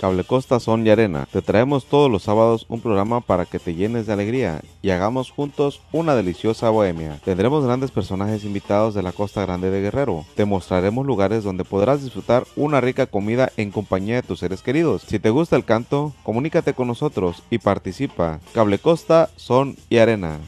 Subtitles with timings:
[0.00, 1.28] Cable Costa Son y Arena.
[1.30, 5.30] Te traemos todos los sábados un programa para que te llenes de alegría y hagamos
[5.30, 7.18] juntos una deliciosa bohemia.
[7.22, 10.24] Tendremos grandes personajes invitados de la Costa Grande de Guerrero.
[10.36, 15.02] Te mostraremos lugares donde podrás disfrutar una rica comida en compañía de tus seres queridos.
[15.02, 18.40] Si te gusta el canto, comunícate con nosotros y participa.
[18.54, 20.38] Cable Costa Son y Arena.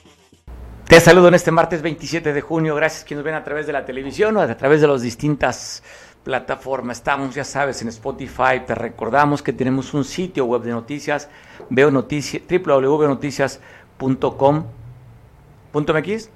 [0.93, 2.75] Te saludo en este martes 27 de junio.
[2.75, 5.83] Gracias que nos ven a través de la televisión o a través de las distintas
[6.25, 6.99] plataformas.
[6.99, 8.61] Estamos, ya sabes, en Spotify.
[8.67, 11.29] Te recordamos que tenemos un sitio web de noticias,
[11.71, 14.65] veo noticias, www.noticias.com.
[15.73, 16.31] .mx?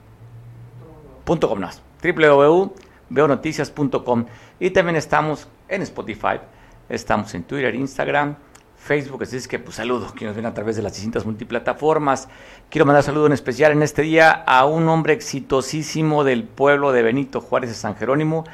[1.27, 1.69] .com, no,
[2.03, 4.27] www.veonoticias.com.
[4.61, 6.41] Y también estamos en Spotify,
[6.89, 8.37] estamos en Twitter, Instagram,
[8.77, 12.29] Facebook, así es que pues saludos que nos ven a través de las distintas multiplataformas.
[12.71, 17.03] Quiero mandar saludo en especial en este día a un hombre exitosísimo del pueblo de
[17.03, 18.45] Benito Juárez de San Jerónimo,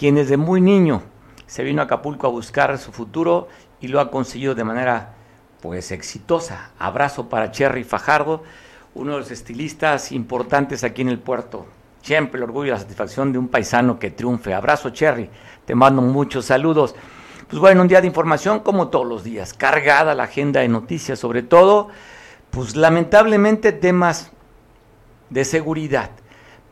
[0.00, 1.02] quien desde muy niño
[1.46, 3.48] se vino a Acapulco a buscar su futuro
[3.82, 5.12] y lo ha conseguido de manera
[5.60, 6.70] pues exitosa.
[6.78, 8.42] Abrazo para Cherry Fajardo,
[8.94, 11.66] uno de los estilistas importantes aquí en el puerto.
[12.00, 14.54] Siempre el orgullo y la satisfacción de un paisano que triunfe.
[14.54, 15.28] Abrazo Cherry,
[15.66, 16.94] te mando muchos saludos.
[17.50, 21.18] Pues bueno, un día de información como todos los días, cargada la agenda de noticias,
[21.18, 21.88] sobre todo,
[22.50, 24.32] pues lamentablemente temas
[25.28, 26.10] de seguridad.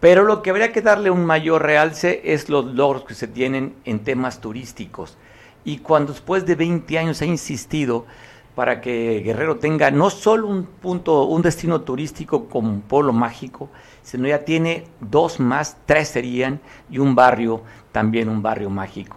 [0.01, 3.75] Pero lo que habría que darle un mayor realce es los logros que se tienen
[3.85, 5.17] en temas turísticos.
[5.65, 8.07] Y cuando después de 20 años ha insistido
[8.55, 13.69] para que Guerrero tenga no solo un punto, un destino turístico como un pueblo mágico,
[14.03, 16.61] sino ya tiene dos más, tres serían,
[16.91, 19.17] y un barrio, también un barrio mágico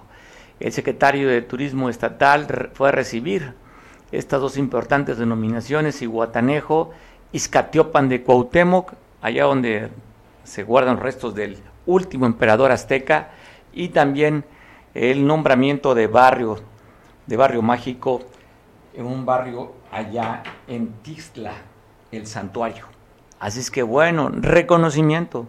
[0.62, 3.54] el secretario de Turismo Estatal fue a recibir
[4.12, 6.92] estas dos importantes denominaciones, Iguatanejo,
[7.32, 9.90] Izcatiopan de Cuauhtémoc, allá donde
[10.44, 13.32] se guardan restos del último emperador azteca,
[13.74, 14.44] y también
[14.94, 16.60] el nombramiento de barrio,
[17.28, 18.22] de barrio mágico,
[18.94, 21.54] en un barrio allá en Tixla,
[22.12, 22.86] el santuario.
[23.40, 25.48] Así es que bueno, reconocimiento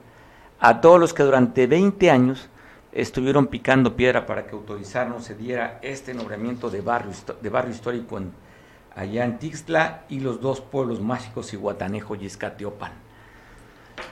[0.60, 2.48] a todos los que durante 20 años
[2.92, 8.20] estuvieron picando piedra para que autorizarnos se diera este nombramiento de barrio, de barrio histórico
[8.94, 12.92] allá en Tixtla y los dos pueblos mágicos, Iguatanejo y Escatiopan.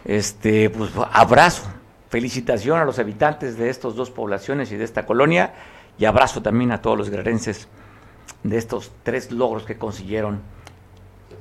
[0.05, 1.65] Este, pues abrazo,
[2.09, 5.53] felicitación a los habitantes de estas dos poblaciones y de esta colonia
[5.99, 7.69] y abrazo también a todos los guerrerenses
[8.43, 10.41] de estos tres logros que consiguieron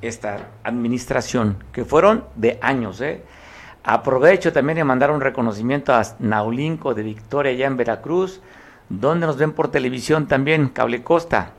[0.02, 3.22] esta administración, que fueron de años, ¿eh?
[3.82, 8.40] Aprovecho también de mandar un reconocimiento a Naulinco de Victoria, allá en Veracruz,
[8.90, 11.52] donde nos ven por televisión también, Cable Costa.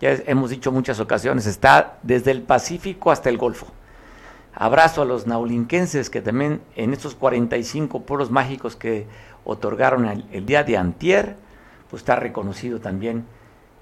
[0.00, 3.66] Ya hemos dicho muchas ocasiones, está desde el Pacífico hasta el Golfo.
[4.56, 9.06] Abrazo a los naulinquenses que también en estos 45 pueblos mágicos que
[9.44, 11.36] otorgaron el, día de Antier,
[11.90, 13.26] pues está reconocido también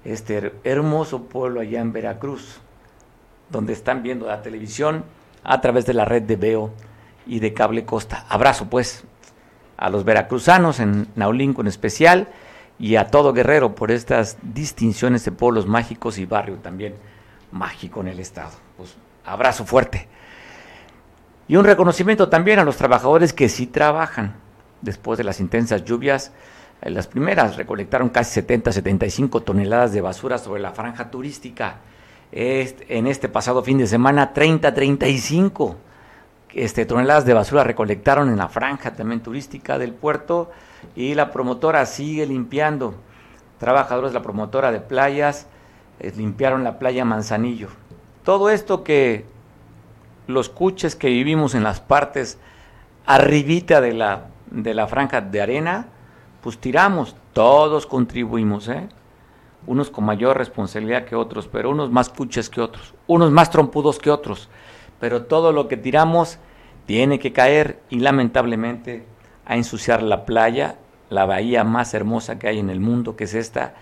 [0.03, 2.59] este hermoso pueblo allá en Veracruz,
[3.49, 5.05] donde están viendo la televisión
[5.43, 6.71] a través de la red de Veo
[7.27, 8.25] y de Cable Costa.
[8.27, 9.03] Abrazo pues
[9.77, 12.29] a los veracruzanos en Naulinco en especial
[12.79, 16.95] y a todo Guerrero por estas distinciones de pueblos mágicos y barrio también
[17.51, 18.51] mágico en el estado.
[18.75, 20.07] Pues abrazo fuerte.
[21.47, 24.35] Y un reconocimiento también a los trabajadores que sí trabajan.
[24.81, 26.31] Después de las intensas lluvias,
[26.81, 31.77] eh, las primeras recolectaron casi 70, 75 toneladas de basura sobre la franja turística.
[32.31, 35.77] en este pasado fin de semana, 30, 35
[36.53, 40.51] este, toneladas de basura recolectaron en la franja también turística del puerto
[40.95, 42.95] y la promotora sigue limpiando.
[43.59, 45.47] Trabajadores de la promotora de playas
[45.99, 47.69] eh, limpiaron la playa Manzanillo.
[48.23, 49.25] Todo esto que
[50.27, 52.37] los cuches que vivimos en las partes
[53.05, 55.87] arribita de la, de la franja de arena,
[56.41, 58.87] pues tiramos, todos contribuimos, ¿eh?
[59.65, 63.97] unos con mayor responsabilidad que otros, pero unos más cuches que otros, unos más trompudos
[63.99, 64.49] que otros
[65.03, 66.37] pero todo lo que tiramos
[66.85, 69.05] tiene que caer y lamentablemente
[69.45, 70.77] a ensuciar la playa,
[71.09, 73.75] la bahía más hermosa que hay en el mundo, que es esta,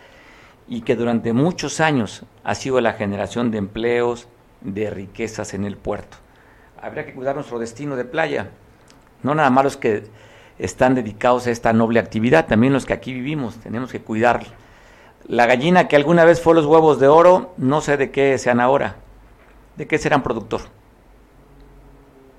[0.67, 4.29] y que durante muchos años ha sido la generación de empleos,
[4.61, 6.17] de riquezas en el puerto.
[6.81, 8.49] Habría que cuidar nuestro destino de playa,
[9.21, 10.03] no nada más los que
[10.57, 14.43] están dedicados a esta noble actividad, también los que aquí vivimos, tenemos que cuidar.
[15.27, 18.59] La gallina que alguna vez fue los huevos de oro, no sé de qué sean
[18.59, 18.95] ahora,
[19.77, 20.61] de qué serán productor.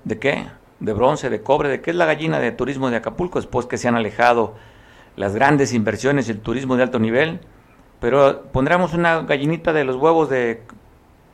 [0.03, 0.47] ¿De qué?
[0.79, 3.39] De bronce, de cobre, ¿de qué es la gallina de turismo de Acapulco?
[3.39, 4.55] Después que se han alejado
[5.15, 7.39] las grandes inversiones y el turismo de alto nivel.
[8.01, 10.61] Pero pondremos una gallinita de los huevos de,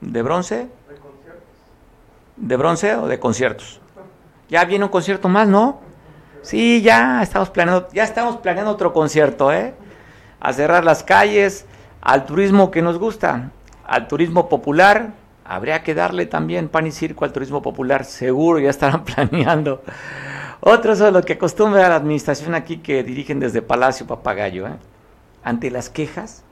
[0.02, 0.68] de bronce.
[2.41, 2.47] De conciertos.
[2.47, 3.81] ¿De bronce o de conciertos?
[4.50, 5.81] Ya viene un concierto más, ¿no?
[6.41, 9.74] Sí, ya estamos planeando, ya estamos planeando otro concierto, ¿eh?
[10.39, 11.65] A cerrar las calles,
[12.01, 13.51] al turismo que nos gusta.
[13.86, 15.13] al turismo popular,
[15.44, 19.81] habría que darle también pan y circo al turismo popular, seguro ya estarán planeando.
[20.62, 24.75] Otros son los que acostumbra la administración aquí que dirigen desde Palacio Papagayo, ¿eh?
[25.44, 26.44] ante las quejas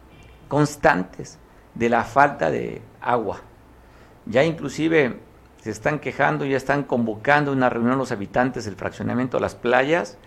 [0.48, 1.38] constantes
[1.76, 3.42] de la falta de agua.
[4.26, 5.20] Ya inclusive
[5.68, 10.18] se están quejando, ya están convocando una reunión los habitantes del fraccionamiento de las playas.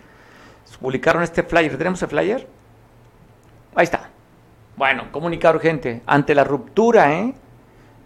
[0.79, 1.75] Publicaron este flyer.
[1.77, 2.47] ¿Tenemos el flyer?
[3.73, 4.11] Ahí está.
[4.77, 6.03] Bueno, comunicar urgente.
[6.05, 7.33] Ante la ruptura, ¿eh?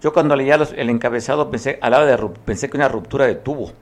[0.02, 3.74] Yo cuando leía el encabezado pensé, lado de pensé que una ruptura de tubo.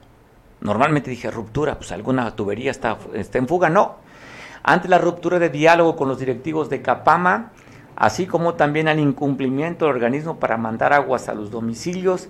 [0.60, 3.70] Normalmente dije ruptura, pues alguna tubería está, está en fuga.
[3.70, 3.96] No.
[4.64, 7.52] Ante la ruptura de diálogo con los directivos de Capama,
[7.94, 12.28] así como también al incumplimiento del organismo para mandar aguas a los domicilios.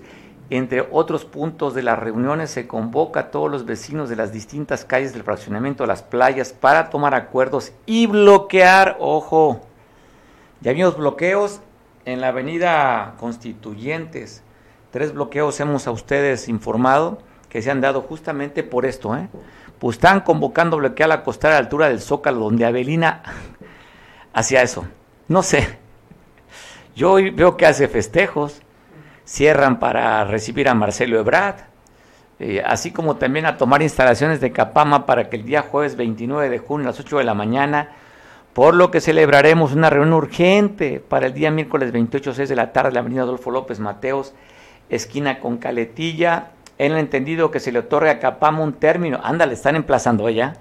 [0.49, 4.85] Entre otros puntos de las reuniones se convoca a todos los vecinos de las distintas
[4.85, 9.61] calles del fraccionamiento de las playas para tomar acuerdos y bloquear, ojo,
[10.61, 11.61] ya vimos bloqueos
[12.05, 14.43] en la avenida Constituyentes,
[14.91, 17.17] tres bloqueos hemos a ustedes informado
[17.49, 19.27] que se han dado justamente por esto, ¿eh?
[19.79, 23.23] Pues están convocando bloquear la costera a la altura del Zócalo, donde Avelina
[24.33, 24.85] hacía eso.
[25.27, 25.79] No sé.
[26.95, 28.61] Yo veo que hace festejos,
[29.25, 31.55] cierran para recibir a Marcelo Ebrard,
[32.39, 36.49] eh, así como también a tomar instalaciones de Capama para que el día jueves 29
[36.49, 37.89] de junio a las 8 de la mañana,
[38.53, 42.71] por lo que celebraremos una reunión urgente para el día miércoles 28 6 de la
[42.71, 44.33] tarde en la avenida Adolfo López Mateos,
[44.89, 49.53] esquina con Caletilla, en el entendido que se le otorga a Capama un término, ándale,
[49.53, 50.55] están emplazando ella,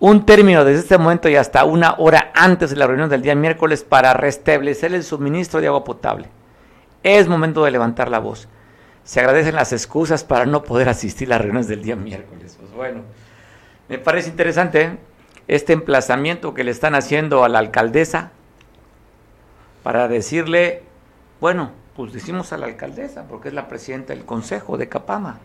[0.00, 3.34] un término desde este momento y hasta una hora antes de la reunión del día
[3.34, 6.28] miércoles para restablecer el suministro de agua potable.
[7.02, 8.48] Es momento de levantar la voz.
[9.04, 12.56] Se agradecen las excusas para no poder asistir a las reuniones del día miércoles.
[12.60, 13.02] Pues bueno,
[13.88, 14.98] me parece interesante
[15.48, 18.32] este emplazamiento que le están haciendo a la alcaldesa
[19.82, 20.82] para decirle,
[21.40, 25.38] bueno, pues decimos a la alcaldesa, porque es la presidenta del consejo de Capama.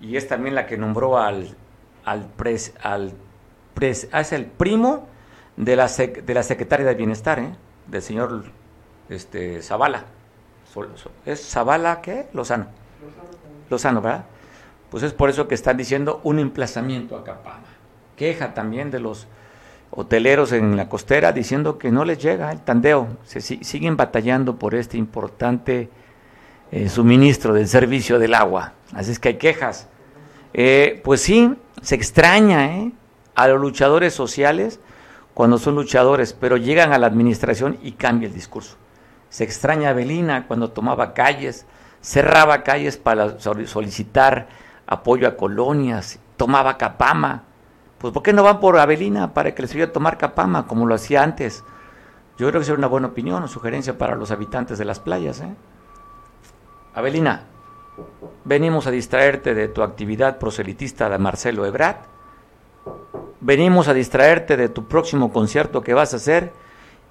[0.00, 1.56] Y es también la que nombró al,
[2.04, 3.14] al, pres, al
[3.80, 5.06] es el primo
[5.56, 7.52] de la, de la secretaria de Bienestar, ¿eh?
[7.86, 8.44] del señor
[9.08, 10.04] este, Zavala.
[11.26, 12.28] ¿Es Zavala qué?
[12.32, 12.66] Lozano.
[13.68, 14.24] Lozano, ¿verdad?
[14.90, 17.66] Pues es por eso que están diciendo un emplazamiento a Capama.
[18.16, 19.26] Queja también de los
[19.90, 23.08] hoteleros en la costera diciendo que no les llega el tandeo.
[23.24, 25.88] Se siguen batallando por este importante
[26.72, 28.74] eh, suministro del servicio del agua.
[28.92, 29.88] Así es que hay quejas.
[30.52, 32.92] Eh, pues sí, se extraña, ¿eh?
[33.34, 34.80] a los luchadores sociales
[35.34, 38.76] cuando son luchadores, pero llegan a la administración y cambia el discurso.
[39.30, 41.64] Se extraña a cuando tomaba calles,
[42.02, 44.48] cerraba calles para solicitar
[44.86, 47.44] apoyo a colonias, tomaba Capama.
[47.98, 50.84] Pues ¿por qué no van por Avelina para que les ayude a tomar Capama como
[50.84, 51.64] lo hacía antes?
[52.36, 55.40] Yo creo que sería una buena opinión o sugerencia para los habitantes de las playas.
[55.40, 55.54] ¿eh?
[56.94, 57.44] Avelina,
[58.44, 62.10] venimos a distraerte de tu actividad proselitista de Marcelo Ebrat
[63.40, 66.52] venimos a distraerte de tu próximo concierto que vas a hacer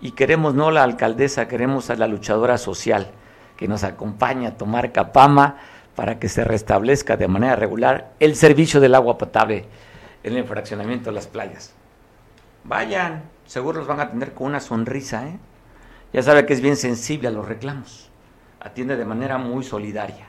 [0.02, 3.12] y queremos no la alcaldesa, queremos a la luchadora social
[3.58, 5.58] que nos acompaña a tomar Capama
[5.96, 9.66] para que se restablezca de manera regular el servicio del agua potable
[10.24, 11.74] en el fraccionamiento de las playas.
[12.64, 15.38] Vayan, seguro los van a tener con una sonrisa, ¿eh?
[16.14, 18.10] Ya sabe que es bien sensible a los reclamos.
[18.62, 20.26] Atiende de manera muy solidaria.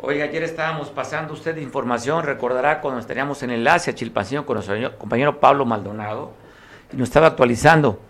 [0.00, 4.98] Oiga, ayer estábamos pasando usted información, recordará cuando estaríamos en enlace a Chilpancingo con nuestro
[4.98, 6.32] compañero Pablo Maldonado,
[6.92, 8.00] y nos estaba actualizando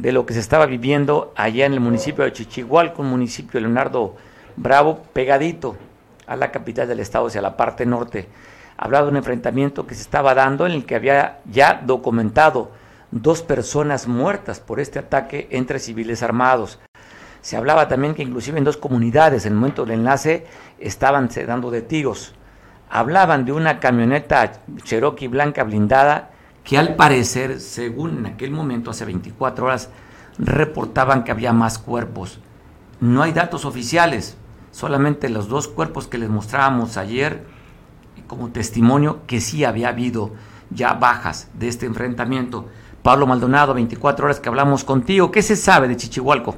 [0.00, 3.66] de lo que se estaba viviendo allá en el municipio de Chichihualco, un municipio de
[3.66, 4.16] Leonardo
[4.56, 5.76] Bravo, pegadito
[6.26, 8.26] a la capital del estado, hacia la parte norte.
[8.78, 12.70] Hablaba de un enfrentamiento que se estaba dando en el que había ya documentado
[13.10, 16.78] dos personas muertas por este ataque entre civiles armados.
[17.42, 20.46] Se hablaba también que inclusive en dos comunidades, en el momento del enlace,
[20.78, 22.34] estaban dando de tiros.
[22.88, 24.50] Hablaban de una camioneta
[24.82, 26.29] Cherokee blanca blindada
[26.70, 29.90] que al parecer, según en aquel momento, hace 24 horas,
[30.38, 32.38] reportaban que había más cuerpos.
[33.00, 34.36] No hay datos oficiales,
[34.70, 37.44] solamente los dos cuerpos que les mostrábamos ayer
[38.28, 40.32] como testimonio que sí había habido
[40.70, 42.70] ya bajas de este enfrentamiento.
[43.02, 45.32] Pablo Maldonado, 24 horas que hablamos contigo.
[45.32, 46.56] ¿Qué se sabe de Chichihualco?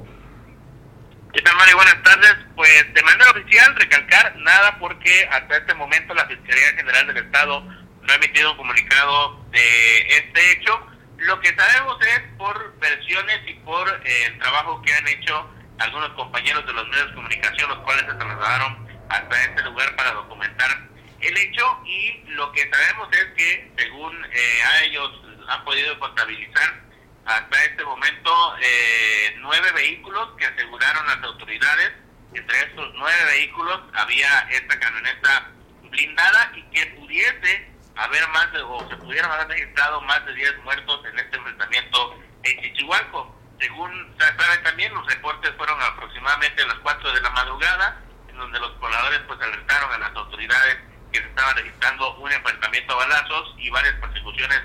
[1.33, 1.43] ¿Qué?
[1.75, 2.37] Buenas tardes.
[2.55, 7.63] Pues de manera oficial, recalcar nada porque hasta este momento la Fiscalía General del Estado
[7.63, 10.87] no ha emitido un comunicado de este hecho.
[11.19, 16.11] Lo que sabemos es por versiones y por eh, el trabajo que han hecho algunos
[16.11, 20.89] compañeros de los medios de comunicación, los cuales se trasladaron hasta este lugar para documentar
[21.21, 25.11] el hecho y lo que sabemos es que según eh, a ellos
[25.49, 26.83] han podido contabilizar
[27.25, 31.93] hasta este momento eh, nueve vehículos que aseguraron las autoridades.
[32.35, 38.89] Entre estos nueve vehículos había esta camioneta blindada y que pudiese haber más de, o
[38.89, 43.37] se pudieran haber registrado más de 10 muertos en este enfrentamiento en Chichihualco.
[43.61, 48.59] Según sabe también, los reportes fueron aproximadamente a las 4 de la madrugada, en donde
[48.59, 50.79] los pobladores pues alertaron a las autoridades
[51.13, 54.63] que se estaba registrando un enfrentamiento a balazos y varias persecuciones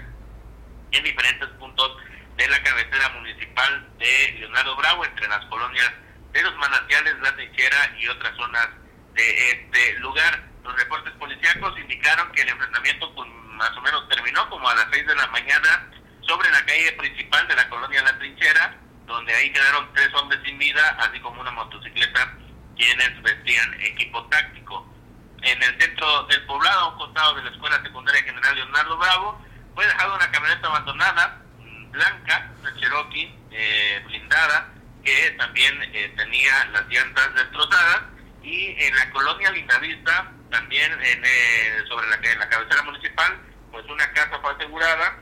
[0.91, 1.97] en diferentes puntos
[2.37, 5.91] de la cabecera municipal de Leonardo Bravo, entre las colonias
[6.31, 8.69] de los manantiales, la trinchera y otras zonas
[9.13, 10.43] de este lugar.
[10.63, 13.13] Los reportes policíacos indicaron que el enfrentamiento
[13.57, 15.89] más o menos terminó como a las 6 de la mañana
[16.21, 20.57] sobre la calle principal de la colonia La Trinchera, donde ahí quedaron tres hombres sin
[20.57, 22.33] vida, así como una motocicleta,
[22.75, 24.85] quienes vestían equipo táctico.
[25.41, 29.45] En el centro del poblado, a un costado de la Escuela Secundaria General Leonardo Bravo,
[29.75, 34.73] fue dejada una camioneta abandonada, mm, blanca, una Cherokee, eh, blindada,
[35.03, 38.01] que también eh, tenía las llantas destrozadas,
[38.43, 43.39] y en la colonia Lindavista, también en, eh, sobre la, cabecera municipal,
[43.77, 45.19] pues una casa fue asegurada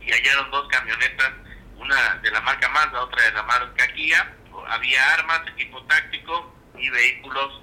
[0.00, 1.32] y hallaron dos camionetas,
[1.76, 4.34] una de la marca Mazda, otra de la marca Kia.
[4.68, 7.60] Había armas, equipo táctico y vehículos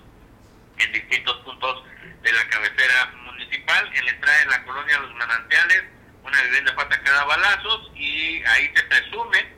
[0.78, 1.84] en distintos puntos
[2.22, 3.92] de la cabecera municipal.
[3.96, 5.84] En la entrada de la colonia Los Manantiales,
[6.24, 9.56] una vivienda fue atacada a balazos y ahí se presume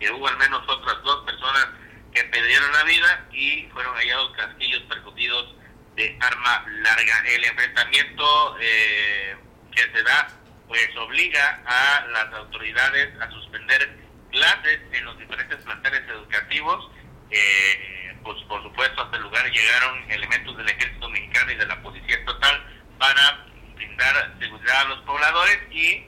[0.00, 1.68] que hubo al menos otras dos personas
[2.12, 5.54] que perdieron la vida y fueron hallados casquillos percutidos
[5.94, 7.22] de arma larga.
[7.28, 9.36] El enfrentamiento eh,
[9.74, 10.28] que se da
[10.68, 13.96] pues obliga a las autoridades a suspender
[14.30, 16.90] clases en los diferentes planteles educativos.
[17.30, 21.82] Eh, pues por supuesto hasta el lugar llegaron elementos del ejército mexicano y de la
[21.82, 22.64] policía estatal
[22.98, 26.06] para brindar seguridad a los pobladores y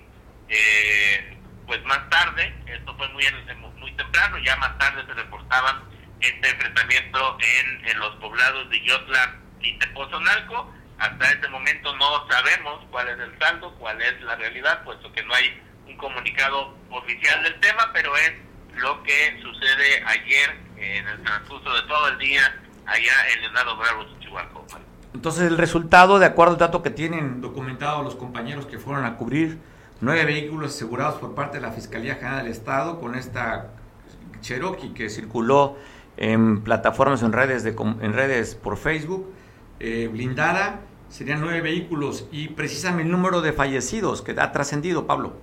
[0.49, 3.25] eh, pues más tarde, esto fue muy,
[3.79, 5.83] muy temprano, ya más tarde se reportaban
[6.21, 10.73] este enfrentamiento en, en los poblados de Yotla y Tepozonalco.
[10.99, 15.23] Hasta este momento no sabemos cuál es el saldo, cuál es la realidad, puesto que
[15.25, 18.33] no hay un comunicado oficial del tema, pero es
[18.77, 22.43] lo que sucede ayer en el transcurso de todo el día
[22.87, 24.65] allá en Leonardo Bravo, Chihuahua.
[25.15, 29.17] Entonces el resultado, de acuerdo al dato que tienen documentado los compañeros que fueron a
[29.17, 29.59] cubrir,
[30.01, 33.71] nueve vehículos asegurados por parte de la Fiscalía General del Estado con esta
[34.41, 35.79] Cherokee que circuló
[36.17, 39.33] en plataformas en redes de en redes por Facebook
[39.81, 45.41] eh, blindada serían nueve vehículos y precisamente el número de fallecidos que ha trascendido Pablo.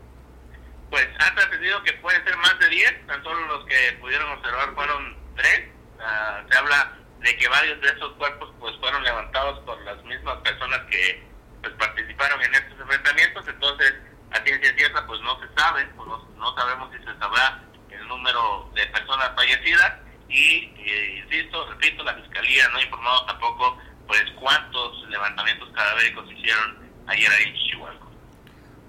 [0.90, 4.74] Pues ha trascendido que puede ser más de 10 tan solo los que pudieron observar
[4.76, 5.70] fueron tres.
[5.98, 10.38] Uh, se habla de que varios de esos cuerpos pues fueron levantados por las mismas
[10.38, 11.24] personas que
[11.62, 13.48] pues participaron en estos enfrentamientos.
[13.48, 13.94] Entonces
[14.32, 18.08] a ciencia cierta pues no se sabe pues, no, no sabemos si se sabrá el
[18.08, 19.94] número de personas fallecidas.
[20.30, 26.78] Y, eh, insisto, repito, la Fiscalía no ha informado tampoco pues cuántos levantamientos cadavéricos hicieron
[27.08, 27.94] ayer ahí en Chihuahua.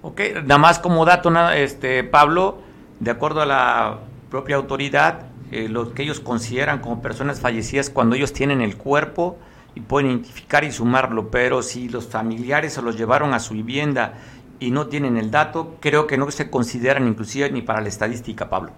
[0.01, 2.61] Ok, nada más como dato, este Pablo,
[2.99, 8.15] de acuerdo a la propia autoridad, eh, lo que ellos consideran como personas fallecidas cuando
[8.15, 9.39] ellos tienen el cuerpo
[9.75, 14.13] y pueden identificar y sumarlo, pero si los familiares se los llevaron a su vivienda
[14.59, 18.49] y no tienen el dato, creo que no se consideran inclusive ni para la estadística,
[18.49, 18.71] Pablo.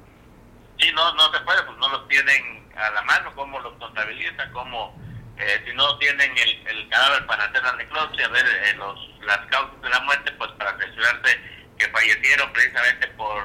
[0.80, 4.50] Sí, no, no se puede, pues no los tienen a la mano, cómo los contabiliza,
[4.52, 4.94] cómo,
[5.40, 9.40] eh, si no tienen el, el, cadáver para hacer la necropsia, ver eh, los, las
[9.48, 11.40] causas de la muerte, pues para asegurarse
[11.78, 13.44] que fallecieron precisamente por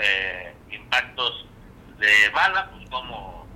[0.00, 1.46] eh, impactos
[1.98, 3.46] de bala, pues como,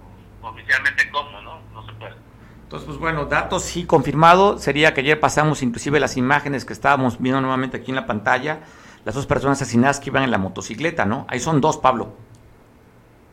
[0.42, 1.61] oficialmente cómo, ¿no?
[1.73, 2.14] No se puede.
[2.62, 7.18] Entonces, pues bueno, datos sí confirmado, sería que ayer pasamos inclusive las imágenes que estábamos
[7.18, 8.61] viendo nuevamente aquí en la pantalla,
[9.07, 11.26] las dos personas asesinadas que iban en la motocicleta, ¿no?
[11.30, 12.14] Ahí son dos, Pablo.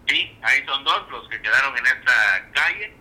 [0.08, 2.96] Sí, ahí son dos los que quedaron en esta calle,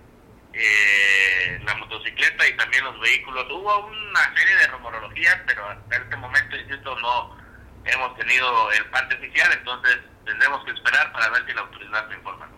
[0.55, 3.47] eh, la motocicleta y también los vehículos.
[3.51, 7.37] Hubo una serie de rumorologías, pero hasta este momento, insisto, no
[7.85, 12.15] hemos tenido el parte oficial, entonces tendremos que esperar para ver si la autoridad se
[12.15, 12.49] informa.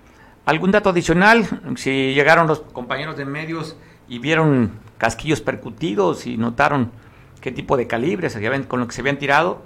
[0.44, 1.48] ¿Algún dato adicional?
[1.76, 3.76] Si llegaron los compañeros de medios
[4.08, 6.92] y vieron casquillos percutidos y notaron
[7.40, 8.38] qué tipo de calibres
[8.68, 9.64] con lo que se habían tirado.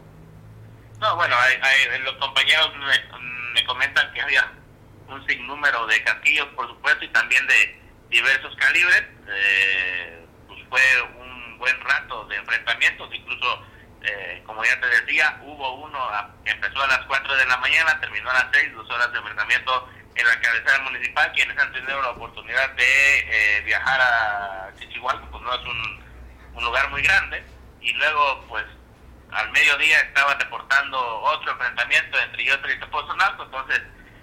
[0.98, 4.52] No, bueno, hay, hay, los compañeros me, me comentan que había
[5.08, 9.04] un sinnúmero de casquillos, por supuesto, y también de diversos calibres.
[9.28, 13.64] Eh, pues fue un buen rato de enfrentamientos, incluso,
[14.02, 15.98] eh, como ya te decía, hubo uno
[16.44, 19.18] que empezó a las 4 de la mañana, terminó a las 6, dos horas de
[19.18, 25.26] enfrentamiento en la cabecera municipal, quienes han tenido la oportunidad de eh, viajar a Chichihualco,
[25.30, 26.00] pues no es un,
[26.60, 27.42] lugar muy grande,
[27.80, 28.66] y luego, pues,
[29.32, 33.80] al mediodía estaban reportando otro enfrentamiento entre Yotri y Tepozonalco, entonces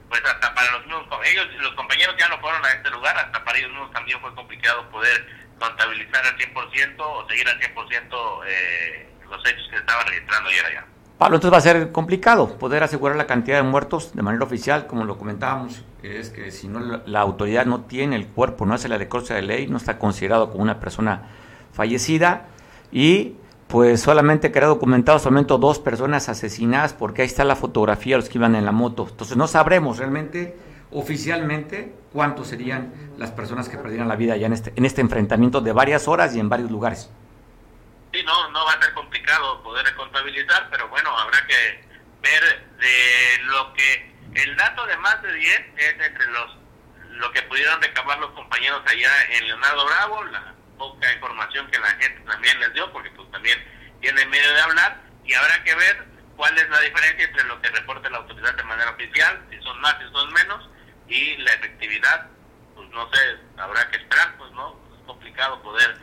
[0.09, 3.43] pues hasta para los mismos ellos los compañeros ya no fueron a este lugar, hasta
[3.43, 5.27] para ellos mismos también fue complicado poder
[5.59, 10.85] contabilizar al 100% o seguir al 100% eh, los hechos que estaban registrando ayer allá.
[11.17, 14.85] Pablo, entonces va a ser complicado poder asegurar la cantidad de muertos de manera oficial,
[14.85, 18.87] como lo comentábamos, es que si no la, autoridad no tiene el cuerpo, no hace
[18.87, 21.23] la decrocia de ley, no está considerado como una persona
[21.73, 22.45] fallecida
[22.91, 23.33] y
[23.67, 28.29] pues solamente queda documentado solamente dos personas asesinadas porque ahí está la fotografía de los
[28.29, 29.07] que iban en la moto.
[29.09, 30.57] Entonces no sabremos realmente
[30.91, 35.59] oficialmente cuántos serían las personas que perdieran la vida ya en este, en este enfrentamiento
[35.59, 37.09] de varias horas y en varios lugares.
[38.13, 41.85] Sí, no, no va a ser complicado poder contabilizar, pero bueno, habrá que
[42.21, 42.43] ver
[42.79, 46.57] de lo que el dato de más de 10 es entre los
[47.17, 51.89] lo que pudieron recabar los compañeros allá en Leonardo Bravo, la poca información que la
[51.89, 53.57] gente también les dio, porque pues también
[54.01, 56.05] tiene medio de hablar, y habrá que ver
[56.35, 59.79] cuál es la diferencia entre lo que reporte la autoridad de manera oficial, si son
[59.81, 60.69] más, si son menos,
[61.07, 62.27] y la efectividad,
[62.75, 63.19] pues no sé,
[63.57, 65.97] habrá que esperar, pues no, es complicado poder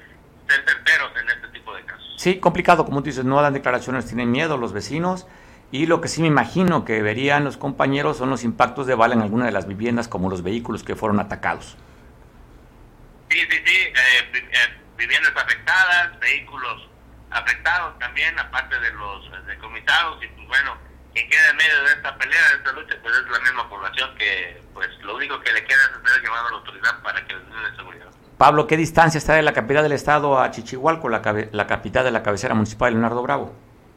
[0.49, 2.15] ser certeros en este tipo de casos.
[2.17, 5.27] Sí, complicado, como tú dices, no dan declaraciones, tienen miedo los vecinos.
[5.73, 9.15] Y lo que sí me imagino que verían los compañeros son los impactos de bala
[9.15, 11.77] en alguna de las viviendas, como los vehículos que fueron atacados.
[13.29, 14.75] Sí, sí, sí, eh, eh,
[15.07, 16.89] viviendas afectadas, vehículos
[17.31, 20.77] afectados también, aparte de los decomitados, y pues bueno,
[21.13, 24.15] quien queda en medio de esta pelea, de esta lucha, pues es la misma población
[24.17, 27.35] que, pues lo único que le queda es estar llamando a la autoridad para que
[27.35, 28.07] les den seguridad.
[28.39, 32.11] Pablo, ¿qué distancia está de la capital del estado a Chichihualco, la, la capital de
[32.11, 33.55] la cabecera municipal de Leonardo Bravo?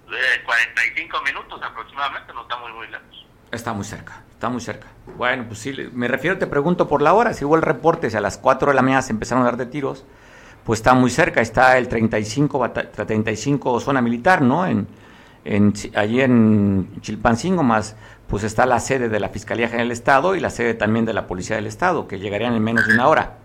[0.10, 3.26] De 45 minutos aproximadamente, no está muy, muy lejos.
[3.52, 4.88] Está muy cerca, está muy cerca.
[5.16, 8.18] Bueno, pues sí, me refiero, te pregunto por la hora, si hubo el reporte, si
[8.18, 10.06] a las 4 de la mañana se empezaron a dar de tiros,
[10.68, 14.68] pues está muy cerca, está el 35, 35 zona militar, ¿no?
[14.68, 14.88] En,
[15.46, 17.96] en, allí en Chilpancingo, más
[18.28, 21.14] pues está la sede de la Fiscalía General del Estado y la sede también de
[21.14, 23.38] la Policía del Estado, que llegarían en menos de una hora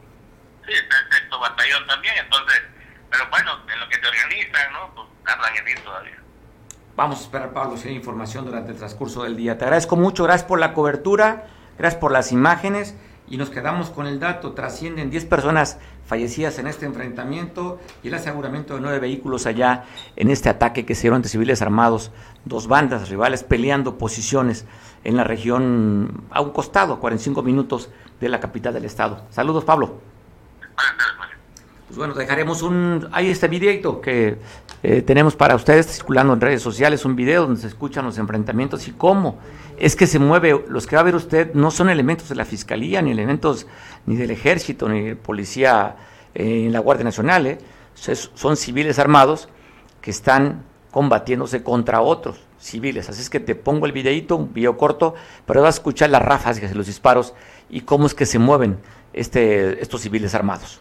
[0.66, 2.62] sí, está el sexto batallón también, entonces,
[3.10, 4.94] pero bueno, en lo que se organizan, ¿no?
[4.94, 6.18] Pues tardan en ir todavía.
[6.96, 9.56] Vamos a esperar, Pablo, si hay información durante el transcurso del día.
[9.58, 11.46] Te agradezco mucho, gracias por la cobertura,
[11.78, 12.94] gracias por las imágenes
[13.32, 14.52] y nos quedamos con el dato.
[14.52, 19.84] Trascienden 10 personas fallecidas en este enfrentamiento y el aseguramiento de nueve vehículos allá
[20.16, 22.10] en este ataque que se dieron entre civiles armados,
[22.44, 24.66] dos bandas rivales peleando posiciones
[25.02, 27.88] en la región a un costado, 45 minutos
[28.20, 29.22] de la capital del estado.
[29.30, 29.98] Saludos, Pablo.
[31.86, 33.08] Pues bueno, dejaremos un...
[33.12, 34.36] Hay este videito que
[34.82, 38.88] eh, tenemos para ustedes circulando en redes sociales, un video donde se escuchan los enfrentamientos
[38.88, 39.38] y cómo
[39.82, 40.64] es que se mueve.
[40.68, 43.66] Los que va a ver usted no son elementos de la Fiscalía, ni elementos
[44.06, 45.96] ni del Ejército, ni de Policía
[46.34, 47.48] eh, en la Guardia Nacional.
[47.48, 47.58] Eh.
[47.94, 49.48] Son civiles armados
[50.00, 53.08] que están combatiéndose contra otros civiles.
[53.10, 55.14] Así es que te pongo el videito, un video corto,
[55.46, 57.34] pero vas a escuchar las ráfagas los disparos
[57.68, 58.78] y cómo es que se mueven
[59.12, 60.80] este, estos civiles armados.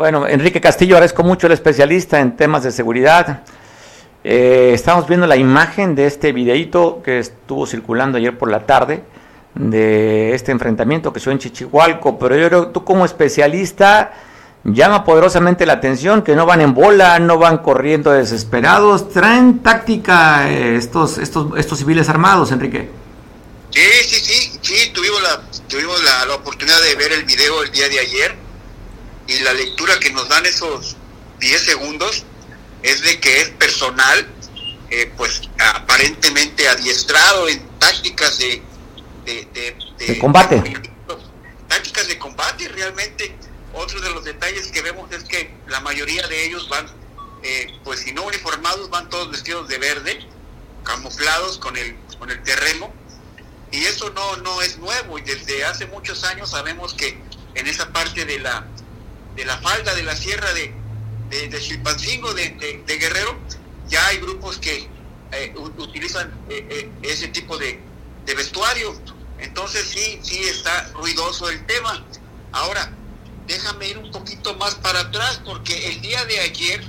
[0.00, 3.42] Bueno, Enrique Castillo, agradezco mucho el especialista en temas de seguridad.
[4.24, 9.02] Eh, estamos viendo la imagen de este videíto que estuvo circulando ayer por la tarde
[9.54, 14.12] de este enfrentamiento que fue en Chichihualco, pero yo creo que tú como especialista
[14.64, 20.50] llama poderosamente la atención que no van en bola, no van corriendo desesperados, traen táctica
[20.50, 22.88] eh, estos, estos, estos civiles armados, Enrique.
[23.68, 27.70] Sí, sí, sí, sí, tuvimos la, tuvimos la, la oportunidad de ver el video el
[27.70, 28.49] día de ayer
[29.30, 30.96] y la lectura que nos dan esos
[31.38, 32.24] 10 segundos
[32.82, 34.26] es de que es personal,
[34.90, 35.42] eh, pues
[35.76, 38.60] aparentemente adiestrado en tácticas de,
[39.24, 40.60] de, combate.
[41.68, 43.32] tácticas de combate, realmente.
[43.72, 46.86] Otro de los detalles que vemos es que la mayoría de ellos van,
[47.44, 50.26] eh, pues si no uniformados, van todos vestidos de verde,
[50.82, 52.92] camuflados con el, con el terreno.
[53.70, 57.16] Y eso no, no es nuevo y desde hace muchos años sabemos que
[57.54, 58.66] en esa parte de la
[59.36, 60.74] de la falda de la sierra de,
[61.30, 63.38] de, Chilpancingo, de, Guerrero,
[63.88, 64.88] ya hay grupos que
[65.32, 67.80] eh, utilizan eh, eh, ese tipo de,
[68.36, 68.94] vestuario.
[69.38, 72.04] Entonces sí, sí está ruidoso el tema.
[72.52, 72.92] Ahora,
[73.46, 76.80] déjame ir un poquito más para atrás, porque el día de ayer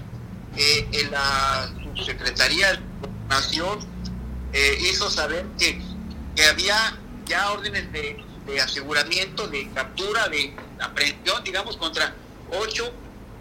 [0.57, 1.73] eh, en la
[2.05, 2.79] Secretaría de
[3.27, 3.79] Nación
[4.81, 5.81] hizo saber que,
[6.35, 12.13] que había ya órdenes de, de, aseguramiento, de captura, de aprehensión, digamos, contra
[12.51, 12.91] ocho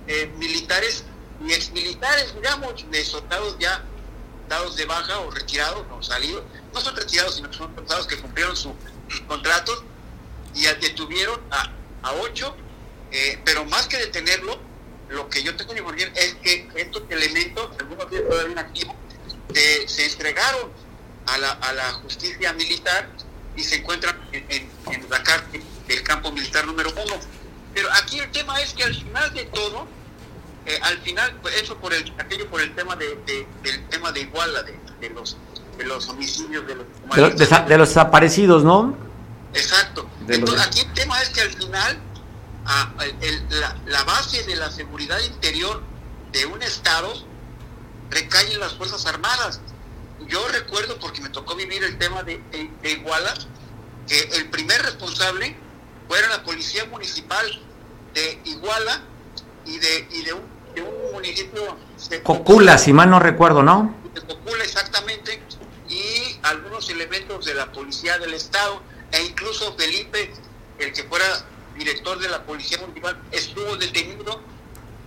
[0.06, 1.04] eh, militares
[1.44, 3.84] y exmilitares, digamos, de soldados ya
[4.48, 6.42] dados de baja o retirados, no salidos,
[6.74, 8.72] no son retirados, sino que son soldados que cumplieron sus
[9.28, 9.84] contratos
[10.54, 12.56] y detuvieron a, a ocho,
[13.12, 14.58] eh, pero más que detenerlo,
[15.08, 18.96] lo que yo tengo que informar es que estos elementos, algunos de ellos todavía activos,
[19.54, 20.70] eh, se entregaron
[21.26, 23.08] a la, a la justicia militar
[23.56, 27.20] y se encuentran en, en, en la cárcel del campo militar número uno.
[27.74, 29.86] Pero aquí el tema es que al final de todo,
[30.66, 34.12] eh, al final, pues, eso por el, aquello por el tema de, de del tema
[34.12, 35.36] de Iguala, de, de, los
[35.78, 38.96] de los homicidios, de los, de los, de, de los desaparecidos, ¿no?
[39.54, 40.08] Exacto.
[40.28, 41.98] Entonces, aquí el tema es que al final
[42.66, 45.82] a, el, la, la, base de la seguridad interior
[46.32, 47.12] de un Estado
[48.10, 49.60] recae en las Fuerzas Armadas.
[50.28, 53.34] Yo recuerdo, porque me tocó vivir el tema de, de, de Iguala,
[54.06, 55.56] que el primer responsable
[56.10, 57.46] fuera la Policía Municipal
[58.14, 59.00] de Iguala
[59.64, 60.42] y de, y de, un,
[60.74, 61.76] de un municipio...
[62.08, 63.94] De Cocula, si mal no recuerdo, ¿no?
[64.12, 65.40] De Cocula, exactamente,
[65.88, 70.32] y algunos elementos de la Policía del Estado, e incluso Felipe,
[70.80, 71.26] el que fuera
[71.76, 74.42] director de la Policía Municipal, estuvo detenido,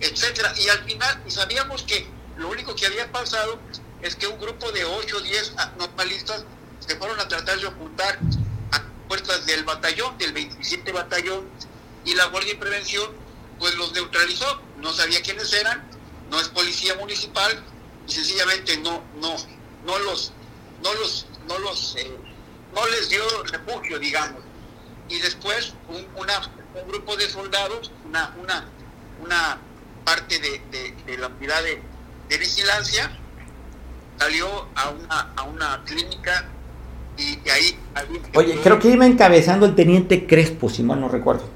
[0.00, 2.06] etcétera, y al final, y sabíamos que
[2.38, 3.58] lo único que había pasado
[4.00, 6.46] es que un grupo de 8 o 10 normalistas
[6.78, 8.18] se fueron a tratar de ocultar
[9.14, 11.48] puertas del batallón, del 27 batallón,
[12.04, 13.12] y la Guardia de Prevención
[13.60, 15.88] pues los neutralizó, no sabía quiénes eran,
[16.30, 17.62] no es policía municipal,
[18.08, 19.36] y sencillamente no, no,
[19.86, 20.32] no los,
[20.82, 22.10] no los, no los, eh,
[22.74, 24.42] no les dio refugio, digamos.
[25.08, 28.68] Y después un, un grupo de soldados, una, una,
[29.20, 29.58] una
[30.04, 31.80] parte de, de, de la unidad de,
[32.30, 33.16] de, vigilancia,
[34.18, 36.50] salió a una, a una clínica
[37.16, 37.78] y, y ahí...
[38.34, 41.48] Oye, creo que iba encabezando el teniente Crespo, si mal no recuerdo.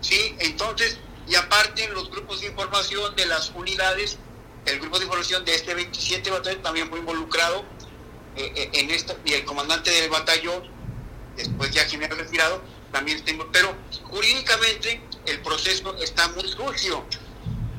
[0.00, 4.18] Sí, entonces, y aparte en los grupos de información de las unidades,
[4.66, 7.64] el grupo de información de este 27 batallón también fue involucrado
[8.36, 10.64] eh, en esto, y el comandante del batallón,
[11.36, 17.04] después ya general retirado, también tengo, pero jurídicamente el proceso está muy sucio.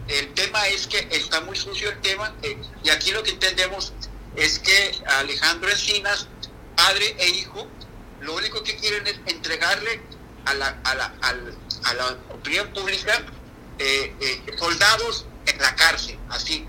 [0.08, 3.94] El tema es que está muy sucio el tema, eh, y aquí lo que entendemos
[4.36, 6.28] es que Alejandro Encinas,
[6.76, 7.68] padre e hijo,
[8.22, 10.02] lo único que quieren es entregarle
[10.46, 11.52] a la, a la, a la,
[11.84, 13.24] a la opinión pública
[13.80, 16.66] eh, eh, soldados en la cárcel, así,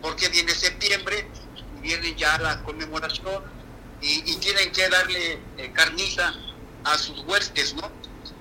[0.00, 1.28] porque viene septiembre,
[1.80, 3.42] viene ya la conmemoración
[4.00, 6.34] y, y tienen que darle eh, carniza
[6.84, 7.90] a sus huestes, ¿no?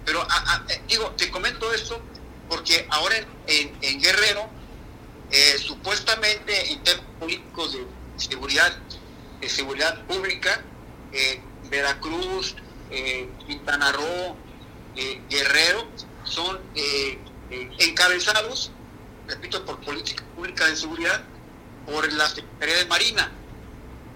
[0.05, 2.01] Pero a, digo, te comento esto
[2.49, 4.49] porque ahora en, en, en Guerrero,
[5.31, 8.73] eh, supuestamente en temas políticos de seguridad,
[9.41, 10.63] de seguridad pública,
[11.17, 12.55] eh, Veracruz,
[12.91, 14.35] eh, Quintana Roo,
[15.29, 15.87] Guerrero,
[16.23, 16.59] son
[17.79, 18.71] encabezados,
[19.27, 21.23] repito, por política pública de seguridad,
[21.85, 23.31] por la Secretaría de Marina.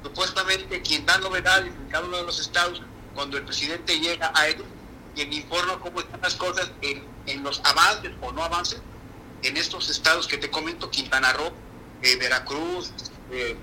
[0.04, 2.82] Supuestamente quien da novedades en cada uno de los estados,
[3.14, 4.66] cuando el presidente llega a ellos,
[5.14, 8.82] quien informa cómo están las cosas en, en, los avances o no avances
[9.44, 11.52] en estos estados que te comento, Quintana Roo,
[12.02, 12.92] eh, Veracruz,
[13.32, 13.56] eh,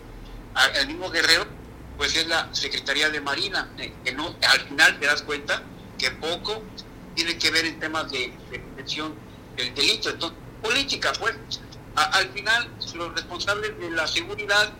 [0.74, 1.46] el mismo Guerrero,
[1.98, 5.62] pues es la Secretaría de Marina, eh, que no, al final te das cuenta
[5.98, 6.62] que poco
[7.14, 9.12] tiene que ver en temas de, de
[9.56, 10.10] del delito.
[10.10, 11.34] Entonces, política, pues,
[11.96, 14.72] al final los responsables de la seguridad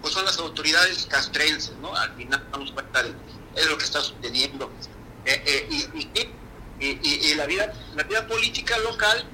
[0.00, 1.94] pues son las autoridades castrenses, ¿no?
[1.94, 3.14] Al final damos cuenta de
[3.54, 4.70] es lo que está sucediendo.
[5.24, 6.10] Eh, eh, y, y,
[6.80, 9.24] y, y, la vida la vida política local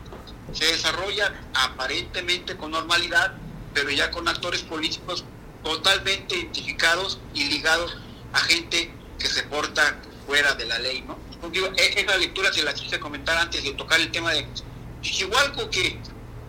[0.52, 3.34] se desarrolla aparentemente con normalidad,
[3.72, 5.24] pero ya con actores políticos
[5.62, 7.96] totalmente identificados y ligados
[8.32, 11.18] a gente que se porta fuera de la ley, ¿no?
[11.50, 14.46] Digo, es la lectura que la quise comentar antes de tocar el tema de
[15.00, 16.00] Chichihualco, que,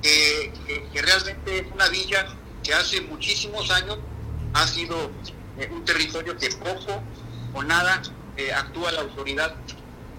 [0.01, 2.27] que, realmente es una villa
[2.63, 3.99] que hace muchísimos años
[4.53, 5.11] ha sido
[5.57, 7.03] eh, un territorio que poco
[7.53, 8.01] o nada
[8.37, 9.55] eh, actúa la autoridad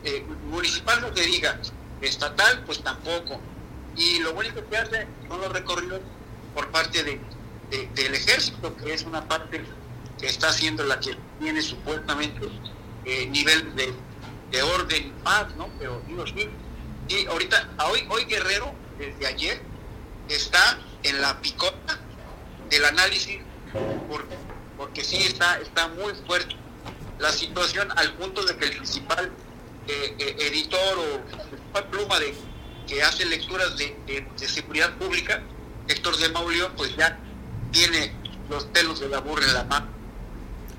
[0.05, 1.61] eh, municipal, no que diga,
[2.01, 3.41] estatal, pues tampoco.
[3.97, 6.01] Y lo único que hace son los recorridos
[6.55, 7.21] por parte de,
[7.71, 9.63] de, del ejército, que es una parte
[10.19, 12.49] que está haciendo la que tiene supuestamente
[13.05, 13.93] eh, nivel de,
[14.51, 15.69] de orden y paz, ¿no?
[15.79, 16.49] Pero digo, sí,
[17.09, 19.61] y ahorita, hoy, hoy Guerrero, desde ayer,
[20.29, 21.99] está en la picota
[22.69, 23.41] del análisis,
[24.09, 24.27] por,
[24.77, 26.61] porque sí está, está muy fuerte
[27.21, 29.31] la situación al punto de que el principal
[29.87, 32.35] eh, eh, editor o principal pluma de,
[32.87, 35.43] que hace lecturas de, de, seguridad pública,
[35.87, 37.19] Héctor de Mauleón, pues ya
[37.71, 38.13] tiene
[38.49, 39.87] los pelos de la burra en la mano.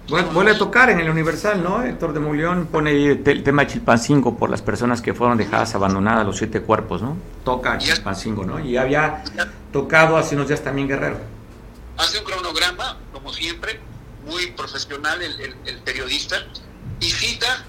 [0.07, 1.83] Vuelve a tocar en el Universal, ¿no?
[1.83, 6.25] Héctor de Mauleón pone el tema de Chilpancingo por las personas que fueron dejadas abandonadas,
[6.25, 7.15] los siete cuerpos, ¿no?
[7.45, 8.59] Toca Chilpancingo, ¿no?
[8.59, 9.23] Y había
[9.71, 11.17] tocado hace unos días también Guerrero.
[11.97, 13.79] Hace un cronograma, como siempre,
[14.25, 16.45] muy profesional el, el, periodista,
[16.99, 17.65] y cita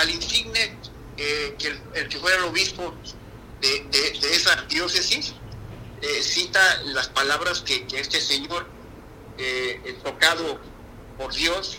[0.00, 0.76] al insigne
[1.16, 2.94] eh, que el, que fuera el obispo
[3.60, 5.34] de, de, esa diócesis,
[6.02, 8.66] eh, cita las palabras que, que este señor,
[9.38, 10.60] eh, tocado
[11.16, 11.78] por Dios,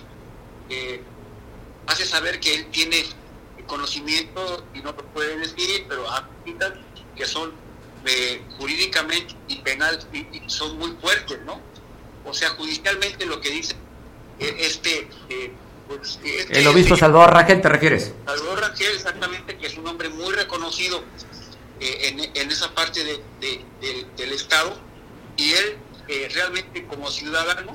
[1.86, 3.06] hace saber que él tiene
[3.68, 6.06] conocimiento y no lo puede decir, pero
[6.46, 6.74] citas
[7.16, 7.52] que son
[8.58, 11.62] jurídicamente y penal y son muy fuertes, ¿no?
[12.26, 13.76] O sea, judicialmente lo que dice
[14.40, 15.54] eh, este, eh,
[15.88, 16.60] pues, este...
[16.60, 18.14] El obispo Salvador Rangel, ¿te refieres?
[18.26, 21.04] Salvador Rangel, exactamente, que es un hombre muy reconocido
[21.84, 24.78] eh, en, esa parte del Estado,
[25.38, 25.78] y él
[26.34, 27.74] realmente como ciudadano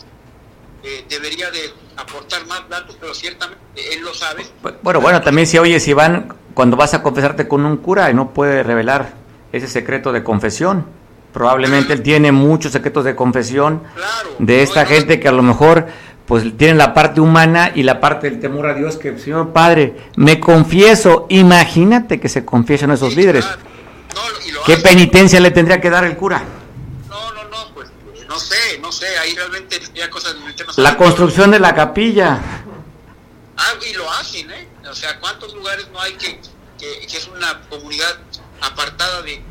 [1.08, 3.60] debería de aportar más datos, pero ciertamente
[3.92, 4.46] él lo sabe.
[4.82, 8.14] Bueno, bueno, también si oye, si van, cuando vas a confesarte con un cura y
[8.14, 9.14] no puede revelar
[9.52, 10.86] ese secreto de confesión,
[11.32, 13.82] Probablemente él tiene muchos secretos de confesión
[14.38, 15.86] de esta gente que a lo mejor
[16.26, 19.94] pues tienen la parte humana y la parte del temor a Dios que, Señor Padre,
[20.16, 23.46] me confieso, imagínate que se confiesan esos líderes.
[24.66, 26.42] ¿Qué penitencia le tendría que dar el cura?
[27.08, 27.88] No, no, no, pues
[28.28, 30.36] no sé, no sé, ahí realmente ya cosas...
[30.76, 32.40] La construcción de la capilla.
[33.56, 34.68] Ah, y lo hacen, ¿eh?
[34.88, 36.40] O sea, ¿cuántos lugares no hay que,
[36.78, 38.18] que, que es una comunidad
[38.60, 39.42] apartada de,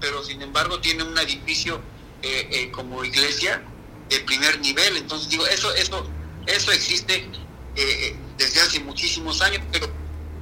[0.00, 1.80] pero sin embargo tiene un edificio
[2.22, 3.62] eh, eh, como iglesia
[4.08, 4.96] de primer nivel.
[4.96, 6.08] Entonces digo, eso, eso,
[6.46, 7.28] eso existe
[7.76, 9.90] eh, desde hace muchísimos años, pero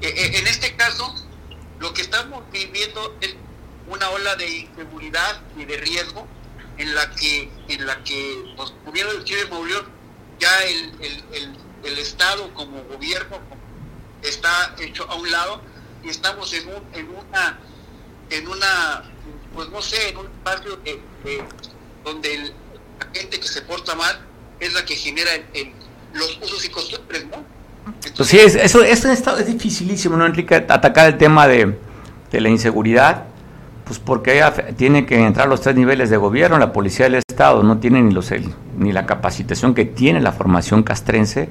[0.02, 1.14] en este caso
[1.78, 3.34] lo que estamos viviendo es
[3.88, 6.26] una ola de inseguridad y de riesgo
[6.78, 9.86] en la que, en la que pues, gobierno del Chile Mauleón,
[10.38, 10.92] ya el,
[11.32, 13.38] el, el, Estado como gobierno
[14.22, 15.60] está hecho a un lado
[16.02, 17.58] y estamos en, un, en una
[18.30, 19.02] en una,
[19.54, 20.78] pues no sé, en un espacio
[22.04, 22.54] donde
[22.98, 24.20] la gente que se porta mal
[24.60, 25.30] es la que genera
[26.14, 27.44] los usos y costumbres, ¿no?
[28.16, 30.54] pues sí, eso, eso es dificilísimo, ¿no, Enrique?
[30.54, 31.76] Atacar el tema de,
[32.32, 33.24] la inseguridad,
[33.90, 34.40] pues porque
[34.76, 38.12] tiene que entrar los tres niveles de gobierno, la policía del Estado no tiene ni,
[38.14, 38.32] los,
[38.78, 41.48] ni la capacitación que tiene la formación castrense,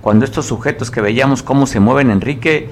[0.00, 2.70] cuando estos sujetos que veíamos cómo se mueven, Enrique,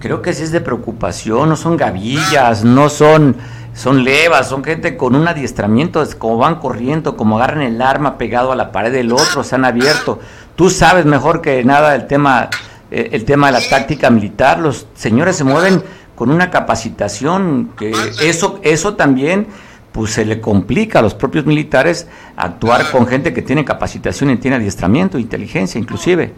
[0.00, 3.36] creo que sí es de preocupación, no son gavillas, no son,
[3.72, 8.18] son levas, son gente con un adiestramiento, es como van corriendo, como agarran el arma
[8.18, 10.18] pegado a la pared del otro, se han abierto.
[10.56, 12.50] Tú sabes mejor que nada el tema,
[12.90, 15.84] eh, el tema de la táctica militar, los señores se mueven
[16.16, 19.46] con una capacitación que eso, eso también
[19.92, 24.36] pues se le complica a los propios militares actuar con gente que tiene capacitación y
[24.36, 26.34] tiene adiestramiento, inteligencia inclusive.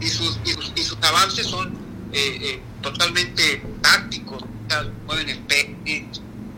[0.00, 1.68] Y sus, y sus, avances son
[2.12, 4.44] eh, eh, totalmente tácticos,
[5.06, 6.08] mueven el peine,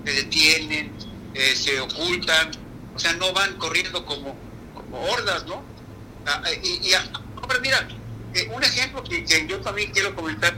[0.05, 0.93] se detienen,
[1.35, 2.51] eh, se ocultan,
[2.95, 4.37] o sea, no van corriendo como,
[4.75, 5.63] como hordas, ¿no?
[6.27, 7.05] Ah, eh, y, ah,
[7.49, 7.89] pero mira,
[8.35, 10.55] eh, un ejemplo que, yo también quiero comentar,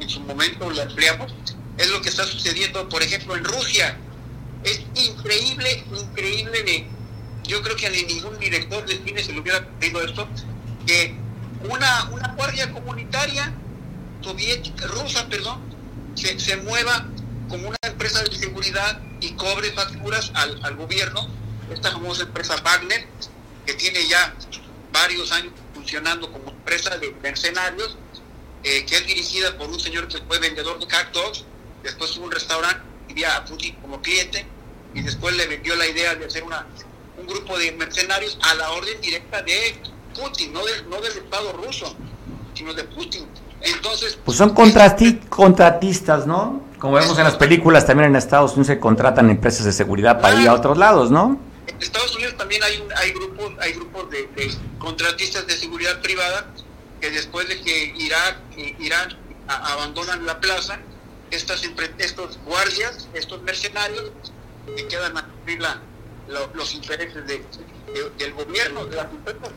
[0.00, 1.32] en su momento lo empleamos,
[1.78, 3.96] es lo que está sucediendo, por ejemplo, en Rusia.
[4.64, 6.86] Es increíble, increíble de,
[7.44, 10.28] yo creo que a ningún director de cine se le hubiera pedido esto,
[10.86, 11.14] que
[11.68, 13.52] una, una guardia comunitaria
[14.22, 15.60] soviética, rusa, perdón,
[16.14, 17.06] se, se mueva
[17.48, 21.28] como una empresa de seguridad y cobre facturas al, al gobierno,
[21.72, 23.06] esta famosa empresa Wagner,
[23.64, 24.34] que tiene ya
[24.92, 27.96] varios años funcionando como empresa de mercenarios,
[28.68, 31.44] eh, que es dirigida por un señor que fue vendedor de cat dogs,
[31.84, 34.44] después tuvo un restaurante, vivía a Putin como cliente,
[34.92, 36.66] y después le vendió la idea de hacer una,
[37.16, 39.76] un grupo de mercenarios a la orden directa de
[40.20, 41.94] Putin, no, no del Estado ruso,
[42.54, 43.28] sino de Putin.
[43.60, 46.60] Entonces, pues son contratistas, ¿no?
[46.80, 50.42] Como vemos en las películas, también en Estados Unidos se contratan empresas de seguridad para
[50.42, 51.38] ir a otros lados, ¿no?
[51.68, 54.28] En Estados Unidos también hay, hay grupos, hay grupos de,
[54.80, 56.52] contratistas de seguridad privada
[57.00, 58.36] que después de que Irak,
[58.78, 59.16] Irán
[59.48, 60.78] abandonan la plaza,
[61.30, 61.62] estas,
[61.98, 64.12] estos guardias, estos mercenarios,
[64.76, 65.60] que quedan a cumplir
[66.54, 67.42] los intereses de,
[68.18, 69.08] del gobierno, de la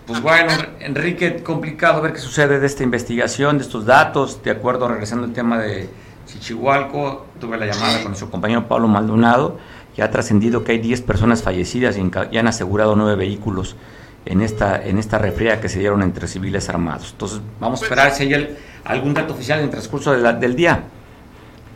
[0.05, 4.87] Pues bueno, Enrique, complicado ver qué sucede de esta investigación, de estos datos, de acuerdo,
[4.87, 5.89] regresando al tema de
[6.27, 9.57] Chichihualco, tuve la llamada con nuestro compañero Pablo Maldonado,
[9.95, 13.75] que ha trascendido que hay 10 personas fallecidas y han asegurado 9 vehículos
[14.29, 17.09] en esta, en esta refriega que se dieron entre civiles armados.
[17.11, 20.83] Entonces, vamos a esperar si hay algún dato oficial en el transcurso del día.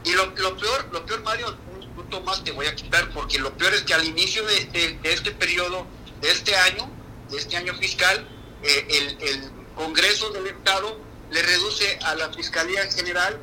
[0.03, 1.47] Y lo, peor, lo peor, Mario,
[1.95, 5.31] punto más te voy a quitar, porque lo peor es que al inicio de, este
[5.31, 5.87] periodo,
[6.21, 6.87] de este año,
[7.31, 8.27] de este año fiscal,
[8.61, 10.99] eh, el, Congreso del Estado
[11.31, 13.39] le reduce a la Fiscalía General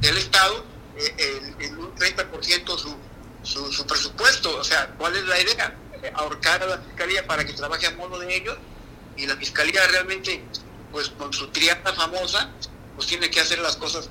[0.00, 0.64] del Estado
[0.96, 2.96] eh, en un 30% su,
[3.42, 4.56] su, su presupuesto.
[4.56, 5.76] O sea, ¿cuál es la idea?
[6.14, 8.56] Ahorcar a la Fiscalía para que trabaje a modo de ellos
[9.16, 10.42] y la Fiscalía realmente,
[10.92, 12.50] pues con su triada famosa,
[12.96, 14.08] pues tiene que hacer las cosas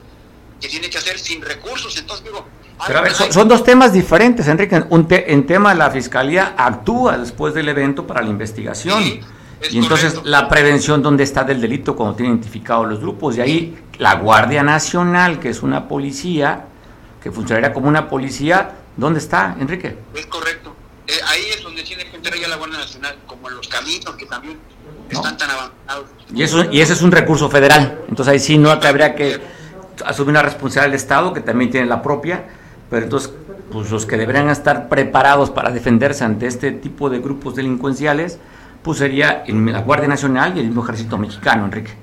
[0.59, 1.95] que tiene que hacer sin recursos.
[1.97, 2.45] Entonces digo...
[2.85, 4.83] Pero a ver, son, dos temas diferentes, Enrique.
[4.89, 9.01] Un en tema la Fiscalía actúa después del evento para la investigación.
[9.03, 13.37] y entonces la prevención, ¿dónde está del delito cuando tiene identificados los grupos?
[13.37, 16.65] Y ahí la Guardia Nacional, que es una policía,
[17.21, 19.97] que funcionaría como una policía, ¿dónde está, Enrique?
[20.13, 20.75] Es correcto.
[21.07, 21.45] Eh, ahí
[22.27, 24.59] es donde tiene que entrar ya la Guardia Nacional, como en los caminos que también
[25.09, 26.09] están tan avanzados.
[26.33, 28.01] Y, eso, y ese es un recurso federal.
[28.09, 29.41] Entonces ahí sí no habría que
[30.05, 32.45] asumir una responsabilidad del Estado, que también tiene la propia,
[32.89, 33.31] pero entonces
[33.71, 38.39] pues los que deberían estar preparados para defenderse ante este tipo de grupos delincuenciales,
[38.81, 41.93] pues sería la Guardia Nacional y el mismo Ejército Mexicano, Enrique.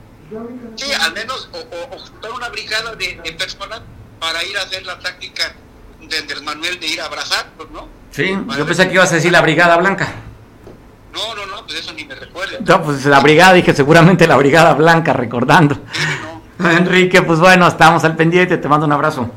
[0.77, 3.81] Sí, al menos, o, juntar una brigada de, personas
[4.21, 5.55] para ir a hacer la táctica
[6.09, 7.89] del Manuel de ir a abrazar, ¿no?
[8.11, 10.09] Sí, yo pensé que ibas a decir la Brigada Blanca.
[11.13, 12.59] No, no, no, pues eso ni me recuerda.
[12.65, 15.77] No, pues la Brigada, dije seguramente la Brigada Blanca, recordando.
[16.59, 19.29] Enrique, pues bueno, estamos al pendiente, te mando un abrazo.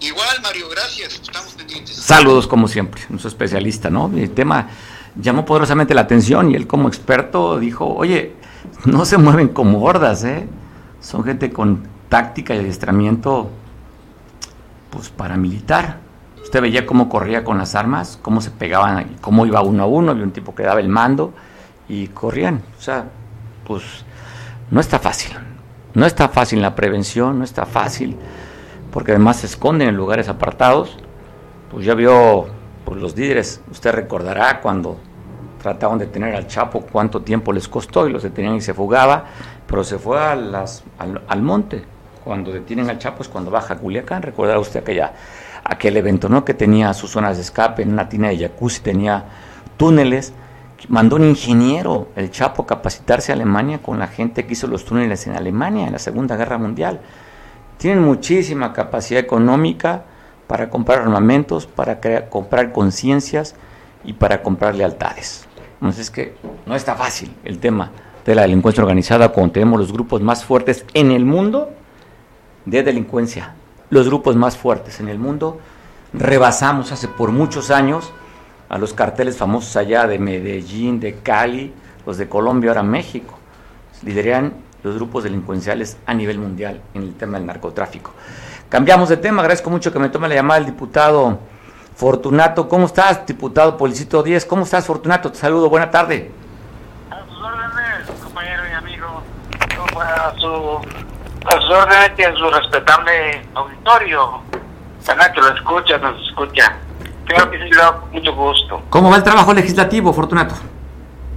[0.00, 1.96] Igual, Mario, gracias, estamos pendientes.
[1.96, 4.10] Saludos como siempre, nuestro especialista, ¿no?
[4.14, 4.68] El tema
[5.16, 8.34] llamó poderosamente la atención y él como experto dijo, oye,
[8.84, 10.48] no se mueven como hordas, ¿eh?
[11.00, 13.50] Son gente con táctica y adiestramiento,
[14.92, 15.98] pues paramilitar.
[16.42, 20.12] Usted veía cómo corría con las armas, cómo se pegaban, cómo iba uno a uno,
[20.12, 21.32] había un tipo que daba el mando
[21.88, 22.62] y corrían.
[22.78, 23.06] O sea,
[23.66, 23.82] pues
[24.70, 25.32] no está fácil.
[25.94, 28.16] No está fácil la prevención, no está fácil,
[28.90, 30.96] porque además se esconden en lugares apartados.
[31.70, 32.46] Pues ya vio
[32.84, 34.98] pues los líderes, usted recordará cuando
[35.62, 39.24] trataban de tener al Chapo cuánto tiempo les costó y los detenían y se fugaba,
[39.66, 41.84] pero se fue a las, al, monte.
[42.24, 45.12] Cuando detienen al Chapo es cuando baja a Culiacán, recordará usted aquella,
[45.64, 46.44] aquel evento, ¿no?
[46.44, 49.24] Que tenía sus zonas de escape, en una tina de jacuzzi tenía
[49.76, 50.32] túneles
[50.88, 55.26] mandó un ingeniero, el Chapo, capacitarse a Alemania con la gente que hizo los túneles
[55.26, 57.00] en Alemania en la Segunda Guerra Mundial.
[57.78, 60.04] Tienen muchísima capacidad económica
[60.46, 63.54] para comprar armamentos, para comprar conciencias
[64.04, 65.46] y para comprar lealtades.
[65.74, 66.34] Entonces es que
[66.66, 67.90] no está fácil el tema
[68.24, 71.70] de la delincuencia organizada cuando tenemos los grupos más fuertes en el mundo
[72.64, 73.54] de delincuencia.
[73.90, 75.60] Los grupos más fuertes en el mundo
[76.12, 78.12] rebasamos hace por muchos años
[78.68, 81.74] a los carteles famosos allá de Medellín, de Cali,
[82.06, 83.38] los de Colombia, ahora México.
[84.02, 88.12] Lideran los grupos delincuenciales a nivel mundial en el tema del narcotráfico.
[88.68, 91.38] Cambiamos de tema, agradezco mucho que me tome la llamada el diputado
[91.94, 92.68] Fortunato.
[92.68, 94.46] ¿Cómo estás, diputado Policito 10?
[94.46, 95.30] ¿Cómo estás, Fortunato?
[95.30, 96.30] Te saludo, buena tarde.
[97.10, 99.22] A sus órdenes, compañero y amigo.
[100.00, 100.80] A, su,
[101.46, 104.42] a sus órdenes y a su respetable auditorio.
[105.00, 106.76] Sana que lo escucha, nos escucha.
[107.26, 108.82] Claro que sí, lo mucho gusto.
[108.90, 110.54] ¿Cómo va el trabajo legislativo, Fortunato?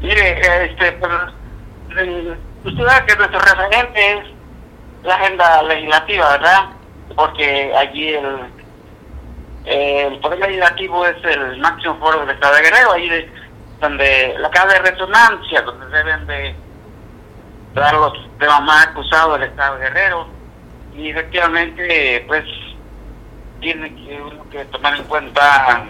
[0.01, 1.11] Mire, este, pues,
[2.63, 4.25] usted sabe que nuestro referente es
[5.03, 6.65] la agenda legislativa, ¿verdad?
[7.15, 8.39] Porque allí el,
[9.65, 13.31] el Poder Legislativo es el máximo foro del Estado de Guerrero, ahí de,
[13.79, 16.55] donde la casa de resonancia, donde deben de
[17.75, 20.27] dar los temas más acusados del Estado Guerrero.
[20.95, 22.45] Y efectivamente, pues
[23.59, 25.85] tiene que uno que tomar en cuenta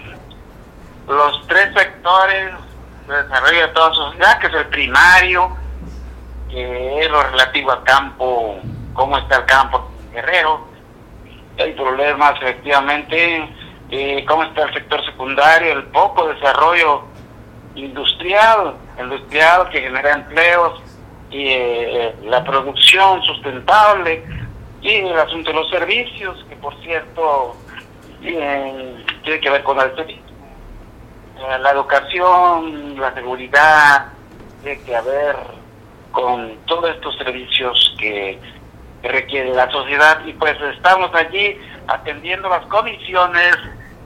[1.08, 2.54] los tres sectores
[3.08, 5.56] de desarrollo de toda sociedad, que es el primario,
[6.50, 8.60] que es lo relativo al campo,
[8.94, 10.68] cómo está el campo guerrero,
[11.60, 13.50] hay problemas efectivamente,
[13.92, 17.04] eh, cómo está el sector secundario, el poco desarrollo
[17.76, 20.82] industrial, industrial que genera empleos
[21.36, 24.24] y eh, la producción sustentable
[24.82, 27.58] y el asunto de los servicios, que por cierto
[28.22, 30.24] tiene que ver con el turismo,
[31.38, 34.14] eh, la educación, la seguridad,
[34.64, 35.36] tiene que haber
[36.14, 38.40] con todos estos servicios que,
[39.04, 41.56] requiere la sociedad y pues estamos allí
[41.86, 43.56] atendiendo las comisiones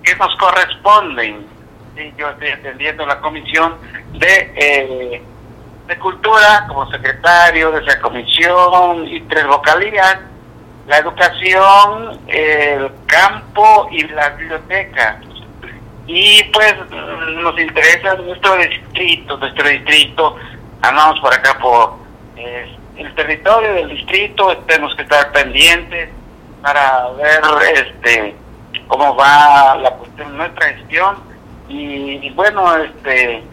[0.03, 1.47] que nos corresponden.
[2.17, 3.77] yo estoy atendiendo la comisión
[4.11, 5.21] de, eh,
[5.89, 10.19] de cultura como secretario de esa comisión y tres vocalías
[10.89, 15.21] la educación, el campo y la biblioteca.
[16.07, 16.75] Y pues
[17.43, 20.35] nos interesa nuestro distrito, nuestro distrito,
[20.81, 21.93] andamos por acá por
[22.35, 26.09] eh, el territorio del distrito, tenemos que estar pendientes
[26.63, 27.41] para ver
[27.75, 28.35] este
[28.87, 31.17] cómo va la cuestión nuestra gestión.
[31.69, 33.43] Y, bueno, este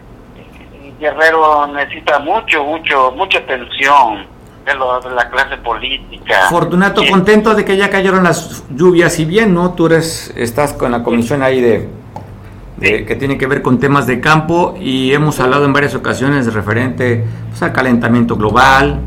[0.99, 4.25] Guerrero necesita mucho, mucho, mucha atención
[4.65, 6.47] de, lo, de la clase política.
[6.49, 9.73] Fortunato, contento de que ya cayeron las lluvias y bien, ¿no?
[9.73, 11.89] Tú eres, estás con la comisión ahí de,
[12.79, 17.25] que tiene que ver con temas de campo y hemos hablado en varias ocasiones referente
[17.49, 18.99] pues, al calentamiento global,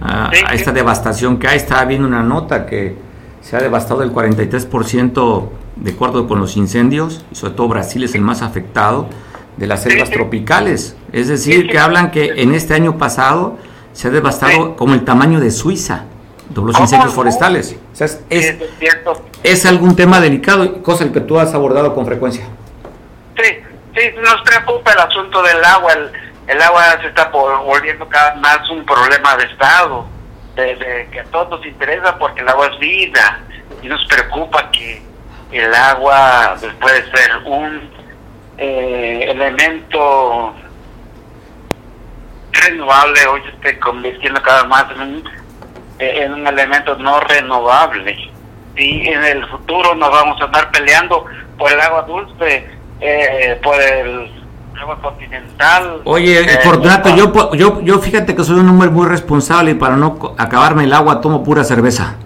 [0.00, 1.56] a, a, esta devastación que hay.
[1.56, 2.96] Estaba viendo una nota que
[3.40, 8.14] se ha devastado el 43% de acuerdo con los incendios, y sobre todo Brasil es
[8.14, 9.08] el más afectado
[9.56, 10.96] de las selvas tropicales.
[11.12, 13.58] Es decir, que hablan que en este año pasado
[13.92, 16.04] se ha devastado como el tamaño de Suiza
[16.48, 17.76] de los incendios forestales.
[17.92, 18.56] O sea, es,
[19.42, 22.44] es, algún tema delicado, cosa que tú has abordado con frecuencia.
[23.36, 23.58] Sí,
[23.96, 25.92] sí, nos preocupa el asunto del agua.
[25.92, 26.10] El,
[26.48, 30.06] el agua se está volviendo cada vez más un problema de Estado,
[30.56, 33.40] de, que a todos nos interesa porque el agua es vida
[33.82, 35.02] y nos preocupa que
[35.52, 38.01] el agua puede ser un
[38.62, 40.54] eh, elemento
[42.52, 45.24] renovable, hoy se esté convirtiendo cada vez más en un,
[45.98, 48.30] eh, en un elemento no renovable.
[48.76, 51.24] Y en el futuro nos vamos a andar peleando
[51.58, 54.30] por el agua dulce, eh, por el
[54.80, 56.00] agua continental.
[56.04, 59.96] Oye, eh, Fortunato, yo, yo, yo fíjate que soy un hombre muy responsable y para
[59.96, 62.16] no acabarme el agua tomo pura cerveza.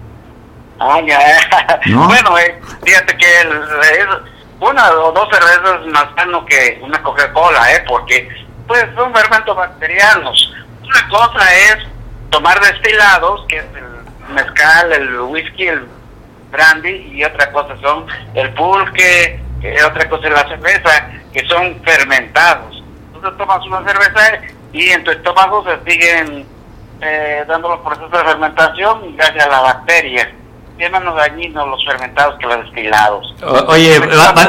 [0.78, 1.18] Ah, ya.
[1.86, 7.84] Bueno, eh, fíjate que el, una o dos cervezas más sano que una Coca-Cola, ¿eh?
[7.86, 8.28] Porque
[8.66, 10.54] pues son fermentos bacterianos.
[10.82, 11.76] Una cosa es
[12.30, 15.86] tomar destilados, que es el mezcal, el whisky, el
[16.50, 21.80] brandy, y otra cosa son el pulque, que otra cosa es la cerveza, que son
[21.84, 22.82] fermentados.
[23.14, 24.40] Entonces tomas una cerveza
[24.72, 26.46] y en tu estómago se siguen
[27.00, 30.30] eh, dando los procesos de fermentación gracias a la bacteria
[30.76, 33.34] tienen menos dañinos los fermentados que los destilados.
[33.68, 34.00] oye,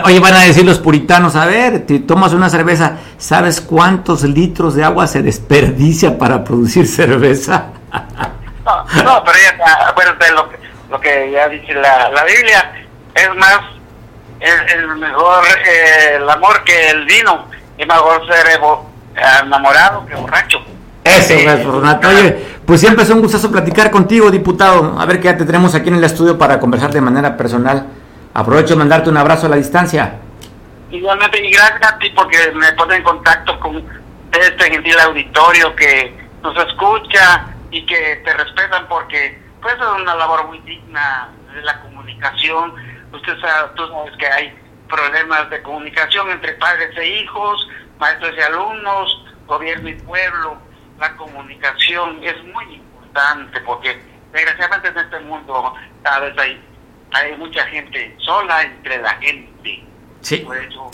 [0.04, 4.76] oye, van a decir los puritanos, a ver, te tomas una cerveza, ¿sabes cuántos litros
[4.76, 7.68] de agua se desperdicia para producir cerveza?
[8.66, 10.50] no, no, pero ya, acuérdate lo
[10.90, 13.60] lo que ya dice la, la Biblia, es más,
[14.40, 17.48] el, mejor, eh, el amor que el vino,
[17.78, 18.60] es mejor ser
[19.44, 20.60] enamorado que borracho.
[21.08, 22.08] Eso, Renato.
[22.10, 25.00] Oye, pues siempre es un gustazo platicar contigo, diputado.
[25.00, 27.88] A ver que ya te tenemos aquí en el estudio para conversar de manera personal.
[28.34, 30.20] Aprovecho de mandarte un abrazo a la distancia.
[30.92, 33.84] Igualmente, y gracias a ti porque me pone en contacto con
[34.32, 40.48] este gentil auditorio que nos escucha y que te respetan porque pues es una labor
[40.48, 42.74] muy digna de la comunicación.
[43.14, 44.54] Usted sabe, tú sabes que hay
[44.90, 47.68] problemas de comunicación entre padres e hijos,
[48.00, 50.67] maestros y alumnos, gobierno y pueblo
[51.00, 54.00] la comunicación es muy importante porque
[54.32, 55.74] desgraciadamente en este mundo
[56.04, 56.62] cada vez hay,
[57.12, 59.84] hay mucha gente sola entre la gente.
[60.22, 60.46] Sí.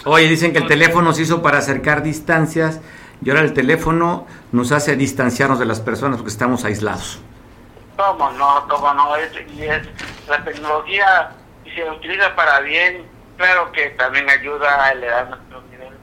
[0.06, 2.82] Oye, dicen que el teléfono se hizo para acercar distancias
[3.24, 7.22] y ahora el teléfono nos hace distanciarnos de las personas porque estamos aislados.
[7.97, 8.68] ¿Cómo no?
[8.68, 9.16] ¿Cómo no?
[9.16, 9.88] Es, es,
[10.28, 11.32] la tecnología,
[11.64, 13.06] si se utiliza para bien,
[13.38, 15.93] claro que también ayuda a elevar nuestro nivel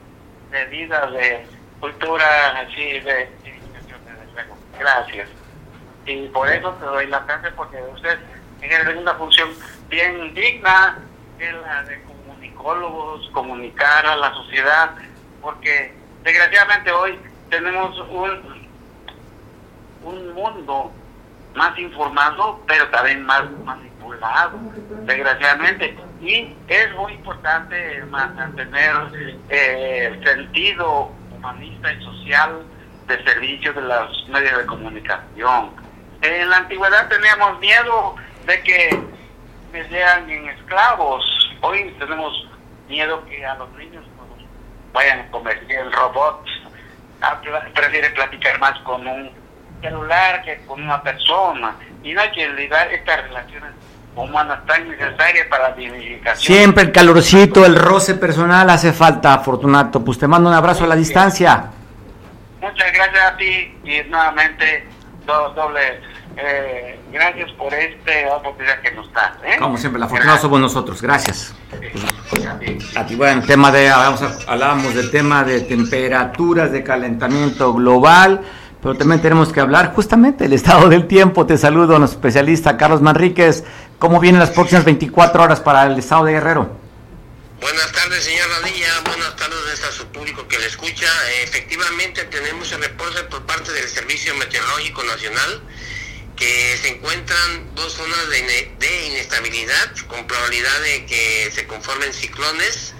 [0.50, 1.46] de vida, de
[1.80, 3.28] cultura, así, de
[4.80, 5.28] Gracias.
[6.06, 8.18] Y por eso te doy la gracias porque usted
[8.58, 9.50] tiene una función
[9.90, 10.98] bien digna,
[11.38, 14.92] es la de comunicólogos, comunicar a la sociedad,
[15.42, 17.18] porque desgraciadamente hoy
[17.50, 18.68] tenemos un,
[20.02, 20.92] un mundo
[21.54, 24.58] más informado, pero también más manipulado,
[25.02, 25.94] desgraciadamente.
[26.22, 28.94] Y es muy importante mantener
[29.50, 32.62] eh, sentido humanista y social
[33.10, 35.70] de servicio de los medios de comunicación.
[36.22, 38.14] En la antigüedad teníamos miedo
[38.46, 39.02] de que
[39.72, 41.24] me sean en esclavos.
[41.60, 42.32] Hoy tenemos
[42.88, 44.46] miedo que a los niños nos
[44.92, 46.50] vayan a convertir en robots.
[47.20, 47.40] Ah,
[47.74, 49.30] prefiere platicar más con un
[49.82, 51.74] celular que con una persona.
[52.02, 53.72] Y no hay que olvidar estas relaciones
[54.14, 56.56] humanas tan necesarias para la dignificación.
[56.56, 60.04] Siempre el calorcito, el roce personal hace falta, Fortunato.
[60.04, 61.70] Pues te mando un abrazo a la distancia.
[62.60, 64.86] Muchas gracias a ti y nuevamente
[65.26, 66.00] doble
[66.36, 69.32] eh, gracias por esta oportunidad que nos das.
[69.44, 69.56] ¿eh?
[69.58, 71.02] Como siempre, la fortuna somos nosotros.
[71.02, 71.54] Gracias.
[72.96, 78.42] a ti, bueno, tema de, hablábamos del tema de temperaturas, de calentamiento global,
[78.80, 81.46] pero también tenemos que hablar justamente del estado del tiempo.
[81.46, 83.64] Te saludo a nuestro especialista Carlos Manríquez.
[83.98, 86.79] ¿Cómo vienen las próximas 24 horas para el estado de Guerrero?
[87.60, 89.00] Buenas tardes, señor Radilla.
[89.00, 91.06] Buenas tardes a su público que le escucha.
[91.42, 95.62] efectivamente, tenemos el reporte por parte del Servicio Meteorológico Nacional
[96.36, 102.94] que se encuentran dos zonas de, inestabilidad con probabilidad de que se conformen ciclones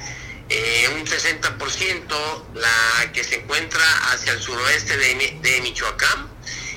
[0.50, 3.82] eh, un 60% la que se encuentra
[4.12, 6.28] hacia el suroeste de Michoacán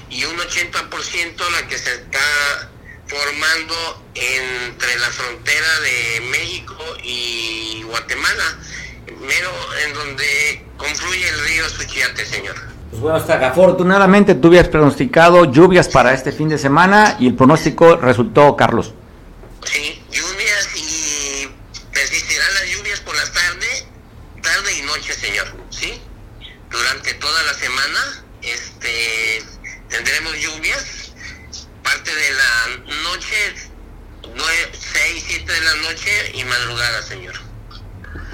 [0.09, 2.71] y un 80% la que se está
[3.13, 3.75] formando
[4.15, 8.57] entre la frontera de México y Guatemala,
[9.19, 9.51] mero
[9.85, 12.55] en donde confluye el río Suchiate, señor.
[12.89, 17.35] Pues bueno, hasta afortunadamente tú habías pronosticado lluvias para este fin de semana y el
[17.35, 18.93] pronóstico resultó, Carlos.
[19.65, 21.49] Sí, lluvias y
[21.91, 23.67] persistirán las lluvias por la tarde,
[24.41, 26.01] tarde y noche, señor, ¿sí?
[26.69, 29.43] Durante toda la semana este,
[29.89, 31.02] tendremos lluvias,
[31.93, 32.67] parte de la
[33.03, 33.55] noche,
[34.23, 37.35] 9, 6, 7 de la noche y madrugada, señor.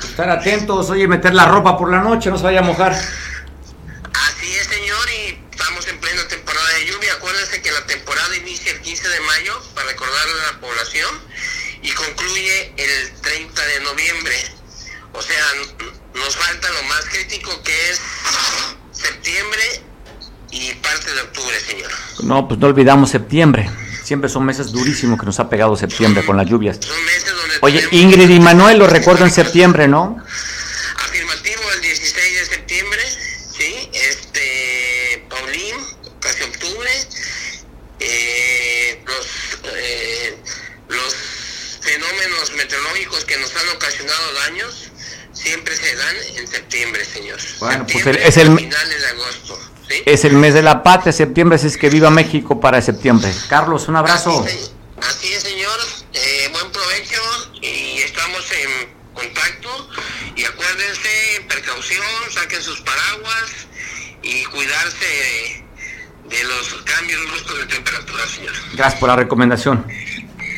[0.01, 2.93] Estar atentos, oye, meter la ropa por la noche, no se vaya a mojar.
[2.93, 7.13] Así es, señor, y estamos en plena temporada de lluvia.
[7.15, 11.21] Acuérdense que la temporada inicia el 15 de mayo, para recordarle a la población,
[11.81, 14.35] y concluye el 30 de noviembre.
[15.11, 15.45] O sea,
[16.13, 17.99] nos falta lo más crítico que es
[18.93, 19.83] septiembre
[20.51, 21.91] y parte de octubre, señor.
[22.23, 23.69] No, pues no olvidamos septiembre.
[24.03, 26.77] Siempre son meses durísimos que nos ha pegado septiembre con las lluvias.
[26.81, 30.17] Son meses donde Oye, Ingrid y Manuel lo recuerdo en septiembre, ¿no?
[30.97, 33.01] Afirmativo el 16 de septiembre,
[33.57, 33.89] ¿sí?
[33.93, 35.75] Este, Paulín,
[36.19, 36.89] casi octubre.
[37.99, 39.27] Eh, los,
[39.75, 40.37] eh,
[40.87, 41.13] los
[41.81, 44.91] fenómenos meteorológicos que nos han ocasionado daños
[45.33, 47.39] siempre se dan en septiembre, señor.
[47.59, 49.59] Bueno, pues es el- a finales de agosto,
[49.89, 50.03] ¿sí?
[50.05, 53.31] Es el mes de la patria, septiembre, así es que viva México para septiembre.
[53.49, 54.45] Carlos, un abrazo.
[55.01, 55.79] Así es, señor.
[56.13, 57.21] Eh, buen provecho
[57.61, 59.69] y estamos en contacto.
[60.35, 63.67] Y acuérdense, precaución, saquen sus paraguas
[64.23, 68.53] y cuidarse de, de los cambios bruscos de temperatura, señor.
[68.73, 69.85] Gracias por la recomendación.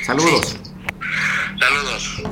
[0.05, 0.57] Saludos.
[1.59, 2.23] Saludos.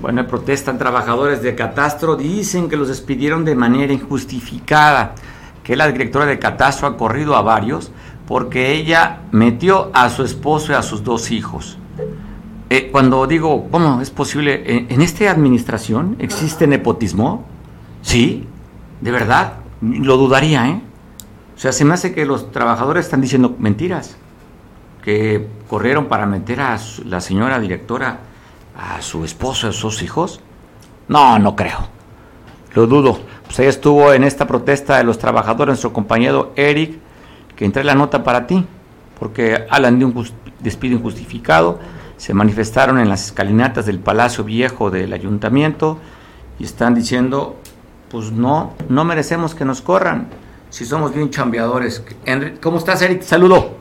[0.00, 5.14] Bueno, protestan trabajadores de Catastro, dicen que los despidieron de manera injustificada,
[5.68, 7.92] que la directora de Catastro ha corrido a varios
[8.26, 11.76] porque ella metió a su esposo y a sus dos hijos.
[12.70, 14.62] Eh, cuando digo, ¿cómo es posible?
[14.64, 17.44] ¿En, en esta administración existe nepotismo?
[18.00, 18.46] Sí,
[19.02, 20.80] de verdad, lo dudaría, ¿eh?
[21.54, 24.16] O sea, se me hace que los trabajadores están diciendo mentiras,
[25.04, 28.20] que corrieron para meter a la señora directora
[28.74, 30.40] a su esposo y a sus hijos.
[31.08, 31.98] No, no creo.
[32.72, 33.20] Lo dudo.
[33.48, 36.98] Pues ahí estuvo en esta protesta de los trabajadores nuestro compañero Eric,
[37.56, 38.66] que entré la nota para ti,
[39.18, 40.30] porque hablan de un
[40.60, 41.80] despido injustificado.
[42.18, 45.98] Se manifestaron en las escalinatas del Palacio Viejo del Ayuntamiento
[46.58, 47.56] y están diciendo,
[48.10, 50.28] pues no, no merecemos que nos corran
[50.68, 52.04] si somos bien chambeadores.
[52.26, 53.22] Henry, ¿Cómo estás, Eric?
[53.22, 53.78] Saludo.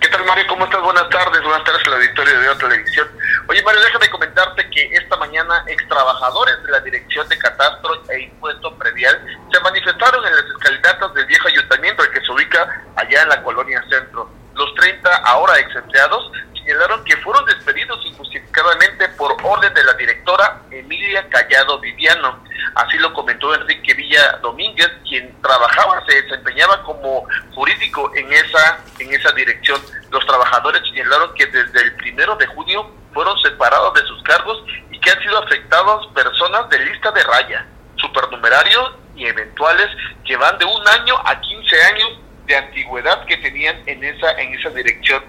[0.00, 0.44] ¿Qué tal, Mario?
[0.48, 0.80] ¿Cómo estás?
[0.80, 1.42] Buenas tardes.
[1.42, 3.06] Buenas tardes al auditorio de otra televisión.
[3.48, 8.22] Oye, Mario, déjame comentarte que esta mañana ex trabajadores de la Dirección de Catastro e
[8.22, 13.22] Impuesto Predial se manifestaron en las escalinatas del viejo ayuntamiento, el que se ubica allá
[13.22, 14.28] en la colonia centro.
[14.54, 20.62] Los 30 ahora ex empleados señalaron que fueron despedidos injustificadamente por orden de la directora
[20.72, 22.42] Emilia Callado Viviano.
[22.74, 29.14] Así lo comentó Enrique Villa Domínguez, quien trabajaba, se desempeñaba como jurídico en esa, en
[29.14, 29.80] esa dirección.
[30.10, 35.00] Los trabajadores señalaron que desde el primero de junio fueron separados de sus cargos y
[35.00, 37.66] que han sido afectados personas de lista de raya,
[37.96, 39.86] supernumerarios y eventuales
[40.36, 44.70] van de un año a 15 años de antigüedad que tenían en esa en esa
[44.70, 45.22] dirección.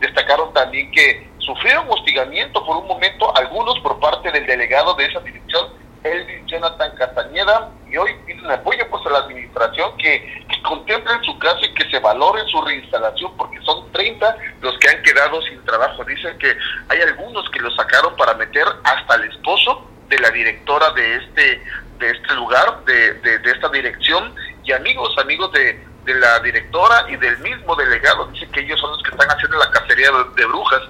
[0.00, 5.20] Destacaron también que sufrieron hostigamiento por un momento algunos por parte del delegado de esa
[5.20, 5.68] dirección,
[6.04, 11.38] Elvin Jonathan Castañeda, y hoy piden apoyo pues a la administración que, que contemplen su
[11.38, 15.64] caso y que se valore su reinstalación porque son 30 los que han quedado sin
[15.64, 16.04] trabajo.
[16.04, 16.54] Dicen que
[16.88, 21.62] hay algunos que lo sacaron para meter hasta el esposo de la directora de este
[21.98, 24.32] de este lugar, de, de, de esta dirección,
[24.62, 28.92] y amigos, amigos de, de la directora y del mismo delegado, dice que ellos son
[28.92, 30.80] los que están haciendo la cacería de, de brujas.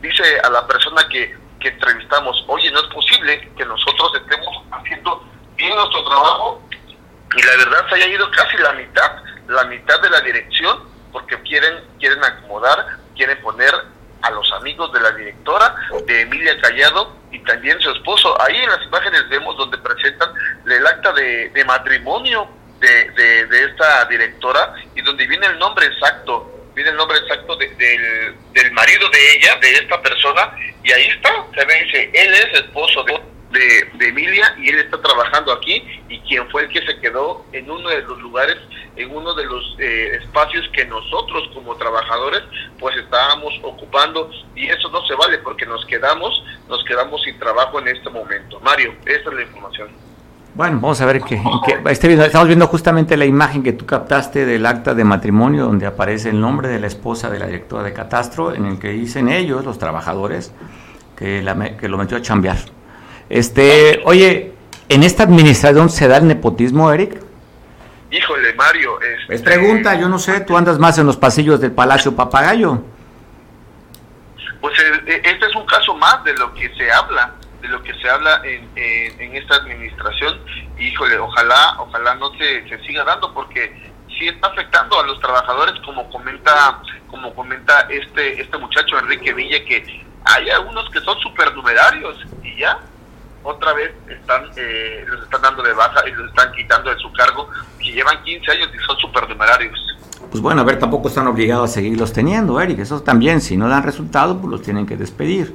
[0.00, 5.24] Dice a la persona que, que entrevistamos, oye, no es posible que nosotros estemos haciendo
[5.56, 6.62] bien nuestro trabajo
[7.36, 9.12] y la verdad se haya ido casi la mitad,
[9.48, 13.72] la mitad de la dirección, porque quieren, quieren acomodar, quieren poner
[14.22, 15.74] a los amigos de la directora,
[16.06, 18.40] de Emilia Callado, y también su esposo.
[18.40, 20.30] Ahí en las imágenes vemos donde presentan
[20.66, 22.48] el acta de, de matrimonio
[22.80, 27.56] de, de, de, esta directora y donde viene el nombre exacto, viene el nombre exacto
[27.56, 30.52] de, del, del marido de ella, de esta persona,
[30.84, 33.20] y ahí está, se ve, dice, él es esposo de,
[33.50, 37.44] de, de, Emilia y él está trabajando aquí y quien fue el que se quedó
[37.52, 38.58] en uno de los lugares,
[38.96, 42.42] en uno de los eh, espacios que nosotros como trabajadores
[42.78, 47.80] pues estábamos ocupando y eso no se vale porque nos quedamos, nos quedamos sin trabajo
[47.80, 48.60] en este momento.
[48.60, 49.88] Mario, esta es la información.
[50.54, 51.40] Bueno, vamos a ver que,
[51.88, 56.30] este estamos viendo justamente la imagen que tú captaste del acta de matrimonio donde aparece
[56.30, 59.64] el nombre de la esposa de la directora de Catastro, en el que dicen ellos,
[59.64, 60.52] los trabajadores,
[61.16, 61.44] que,
[61.78, 62.58] que lo metió a chambear.
[63.28, 64.54] Este, oye,
[64.88, 67.27] ¿en esta administración se da el nepotismo, Eric?
[68.10, 69.00] Híjole, Mario.
[69.00, 69.34] Este...
[69.34, 72.82] Es pregunta, yo no sé, tú andas más en los pasillos del Palacio Papagayo.
[74.60, 77.82] Pues eh, eh, este es un caso más de lo que se habla de lo
[77.82, 80.38] que se habla en, en, esta administración.
[80.78, 85.74] Híjole, ojalá, ojalá no se, se siga dando porque sí está afectando a los trabajadores,
[85.84, 92.16] como comenta, como comenta este, este muchacho Enrique Villa, que hay algunos que son supernumerarios
[92.42, 92.78] y ya
[93.48, 97.10] otra vez están eh, los están dando de baja y los están quitando de su
[97.12, 99.78] cargo, que llevan 15 años y son supernumerarios.
[100.30, 102.80] Pues bueno, a ver, tampoco están obligados a seguirlos teniendo, Eric.
[102.80, 105.54] Eso también, si no dan resultado, pues los tienen que despedir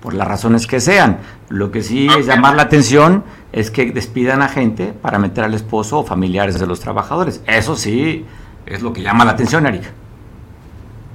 [0.00, 1.18] por las razones que sean.
[1.48, 5.54] Lo que sí es llamar la atención es que despidan a gente para meter al
[5.54, 7.42] esposo o familiares de los trabajadores.
[7.46, 8.24] Eso sí
[8.66, 9.88] es lo que llama la atención, Erika.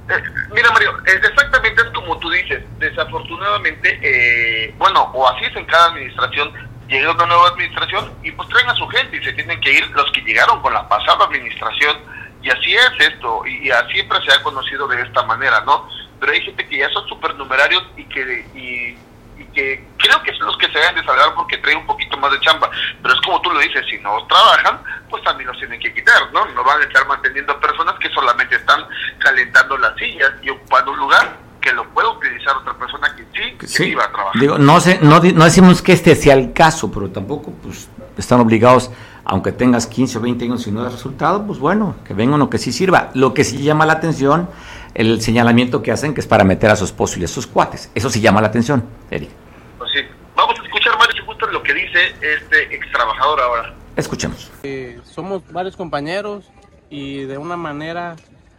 [0.09, 2.63] Eh, mira, Mario, exactamente es como tú dices.
[2.79, 6.51] Desafortunadamente, eh, bueno, o así es en cada administración,
[6.87, 9.87] llega una nueva administración y pues traen a su gente y se tienen que ir
[9.91, 11.97] los que llegaron con la pasada administración.
[12.41, 15.89] Y así es esto, y, y siempre se ha conocido de esta manera, ¿no?
[16.19, 18.97] pero hay gente que ya son supernumerarios y que y,
[19.45, 22.31] que creo que son los que se deben de salvar porque traen un poquito más
[22.31, 22.69] de chamba,
[23.01, 26.31] pero es como tú lo dices, si no trabajan, pues también los tienen que quitar,
[26.33, 26.45] ¿no?
[26.45, 28.85] No van a estar manteniendo a personas que solamente están
[29.19, 33.77] calentando las sillas y ocupando un lugar que lo puede utilizar otra persona que sí,
[33.77, 34.39] que iba a trabajar.
[34.39, 38.39] Digo, no, sé, no, no decimos que este sea el caso, pero tampoco pues están
[38.39, 38.91] obligados
[39.29, 42.49] aunque tengas 15 o 20 años y no das resultado, pues bueno, que venga uno
[42.49, 43.11] que sí sirva.
[43.13, 44.49] Lo que sí llama la atención
[44.97, 47.91] el señalamiento que hacen que es para meter a su esposo y a sus cuates.
[47.93, 49.29] Eso sí llama la atención, Eric.
[49.77, 49.99] Pues sí.
[50.35, 53.75] Vamos a escuchar, Mario, justo lo que dice este ex trabajador ahora.
[53.95, 54.51] Escuchemos.
[54.63, 56.51] Eh, somos varios compañeros
[56.89, 58.15] y de una manera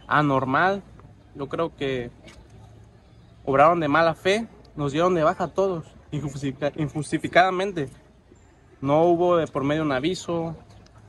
[0.07, 0.81] anormal,
[1.35, 2.09] yo creo que
[3.43, 7.89] obraron de mala fe, nos dieron de baja a todos, injustificadamente.
[8.79, 10.55] No hubo de por medio un aviso,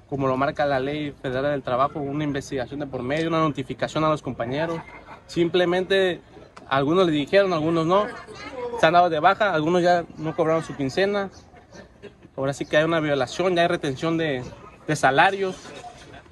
[0.08, 4.02] como lo marca la ley federal del trabajo, una investigación de por medio, una notificación
[4.02, 4.80] a los compañeros.
[5.30, 6.20] Simplemente
[6.68, 8.08] algunos le dijeron, algunos no.
[8.80, 11.30] Se han dado de baja, algunos ya no cobraron su quincena.
[12.36, 14.42] Ahora sí que hay una violación, ya hay retención de,
[14.96, 15.54] salarios.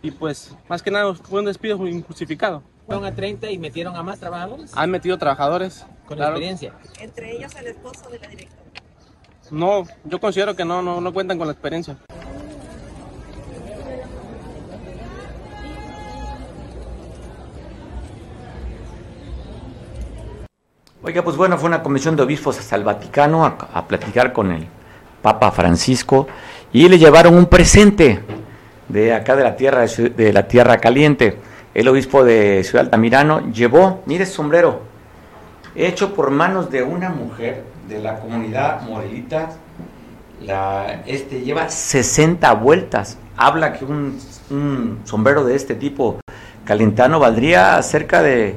[0.03, 2.65] Y pues, más que nada, fue un despido injustificado.
[2.87, 4.73] Fueron a 30 y metieron a más trabajadores.
[4.75, 5.87] Han metido trabajadores.
[6.05, 6.75] Con experiencia.
[6.99, 8.63] Entre ellos el esposo de la directora.
[9.53, 11.97] No, yo considero que no, no, no cuentan con la experiencia.
[21.01, 24.67] Oiga, pues bueno, fue una comisión de obispos hasta el Vaticano a, platicar con el
[25.23, 26.27] Papa Francisco
[26.73, 28.21] y le llevaron un presente
[28.89, 31.39] de acá de la tierra de la tierra caliente.
[31.73, 34.81] El obispo de Ciudad Altamirano llevó, mire sombrero,
[35.77, 39.51] hecho por manos de una mujer de la comunidad morelita.
[40.43, 43.19] La, este lleva 60 vueltas.
[43.37, 44.19] Habla que un,
[44.51, 46.19] un sombrero de este tipo
[46.65, 48.57] calentano valdría cerca de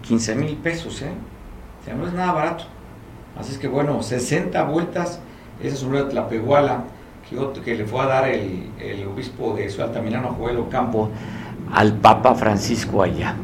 [0.00, 1.12] 15 mil pesos, ¿eh?
[1.94, 2.64] No es nada barato.
[3.38, 5.20] Así es que bueno, 60 vueltas,
[5.62, 6.84] esa sombrero de Tlapehuala
[7.28, 11.10] que, que le fue a dar el, obispo de su Altamirano, Joel Ocampo,
[11.72, 13.34] al Papa Francisco allá.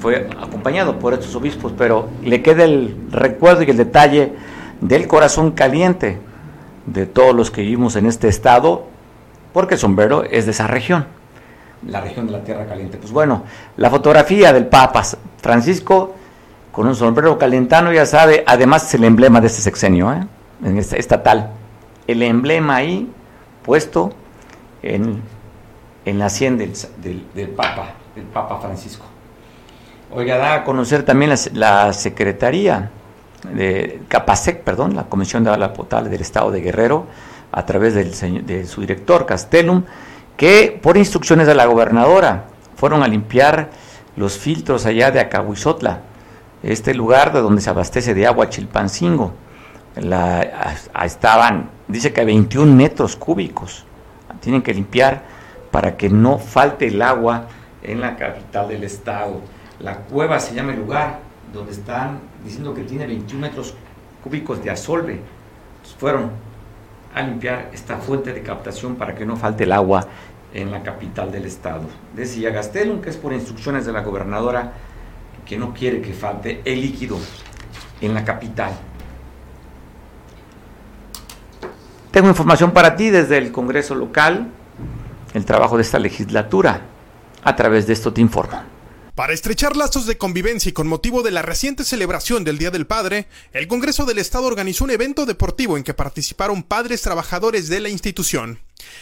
[0.00, 4.32] Fue acompañado por estos obispos, pero le queda el recuerdo y el detalle
[4.80, 6.18] del corazón caliente
[6.86, 8.86] de todos los que vivimos en este estado,
[9.52, 11.06] porque el sombrero es de esa región,
[11.86, 12.98] la región de la Tierra Caliente.
[12.98, 13.44] Pues bueno,
[13.76, 15.02] la fotografía del Papa
[15.40, 16.14] Francisco
[16.78, 20.24] con un sombrero calentano, ya sabe, además es el emblema de este sexenio, ¿eh?
[20.62, 21.50] en este, estatal.
[22.06, 23.10] El emblema ahí
[23.64, 24.12] puesto
[24.80, 25.20] en,
[26.04, 26.70] la sien del,
[27.56, 29.04] Papa, del Papa Francisco.
[30.12, 32.92] Oiga, da a conocer también la, Secretaría
[33.52, 37.06] de Capasec, perdón, la Comisión de Agua Potable del Estado de Guerrero,
[37.50, 39.82] a través del, de su director Castellum,
[40.36, 42.44] que por instrucciones de la gobernadora
[42.76, 43.70] fueron a limpiar
[44.14, 46.02] los filtros allá de Acahuizotla
[46.62, 49.32] este lugar de donde se abastece de agua Chilpancingo.
[49.96, 53.84] La, estaban, dice que 21 metros cúbicos.
[54.40, 55.22] Tienen que limpiar
[55.70, 57.48] para que no falte el agua
[57.82, 59.40] en la capital del estado.
[59.80, 61.20] La cueva se llama el lugar
[61.52, 63.74] donde están diciendo que tiene 21 metros
[64.22, 65.20] cúbicos de asolve.
[65.98, 66.30] fueron
[67.14, 70.06] a limpiar esta fuente de captación para que no falte el agua
[70.52, 71.82] en la capital del estado.
[72.14, 74.72] Decía Gastelum que es por instrucciones de la gobernadora
[75.48, 77.18] que no quiere que falte el líquido
[78.00, 78.72] en la capital.
[82.10, 84.48] Tengo información para ti desde el Congreso local,
[85.34, 86.82] el trabajo de esta legislatura.
[87.42, 88.60] A través de esto te informo.
[89.14, 92.86] Para estrechar lazos de convivencia y con motivo de la reciente celebración del Día del
[92.86, 97.80] Padre, el Congreso del Estado organizó un evento deportivo en que participaron padres trabajadores de
[97.80, 98.60] la institución.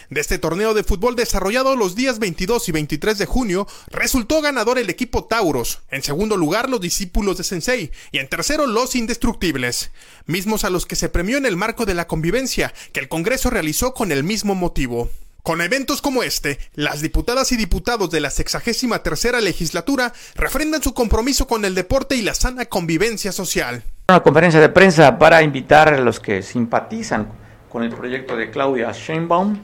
[0.09, 4.77] De este torneo de fútbol desarrollado los días 22 y 23 de junio, resultó ganador
[4.77, 9.91] el equipo Tauros, en segundo lugar los discípulos de Sensei y en tercero los Indestructibles,
[10.25, 13.49] mismos a los que se premió en el marco de la convivencia que el Congreso
[13.49, 15.09] realizó con el mismo motivo.
[15.47, 20.93] Con eventos como este, las diputadas y diputados de la 63 tercera legislatura refrendan su
[20.93, 23.81] compromiso con el deporte y la sana convivencia social.
[24.09, 27.29] Una conferencia de prensa para invitar a los que simpatizan
[27.69, 29.57] con el proyecto de Claudia Sheinbaum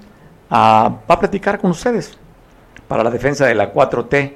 [0.54, 2.18] a, a platicar con ustedes
[2.88, 4.34] para la defensa de la 4T.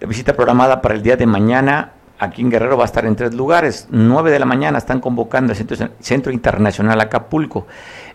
[0.00, 3.16] La visita programada para el día de mañana aquí en Guerrero va a estar en
[3.16, 3.88] tres lugares.
[3.90, 7.66] 9 de la mañana están convocando al Centro, Centro Internacional Acapulco.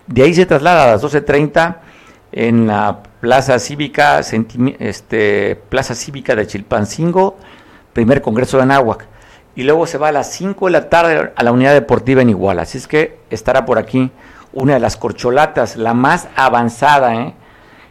[0.07, 1.77] De ahí se traslada a las 12.30
[2.31, 7.37] en la Plaza Cívica, este, Plaza Cívica de Chilpancingo,
[7.93, 9.07] primer Congreso de Anáhuac.
[9.55, 12.29] Y luego se va a las 5 de la tarde a la Unidad Deportiva en
[12.29, 12.61] Iguala.
[12.61, 14.11] Así es que estará por aquí
[14.53, 17.15] una de las corcholatas, la más avanzada.
[17.15, 17.33] ¿eh?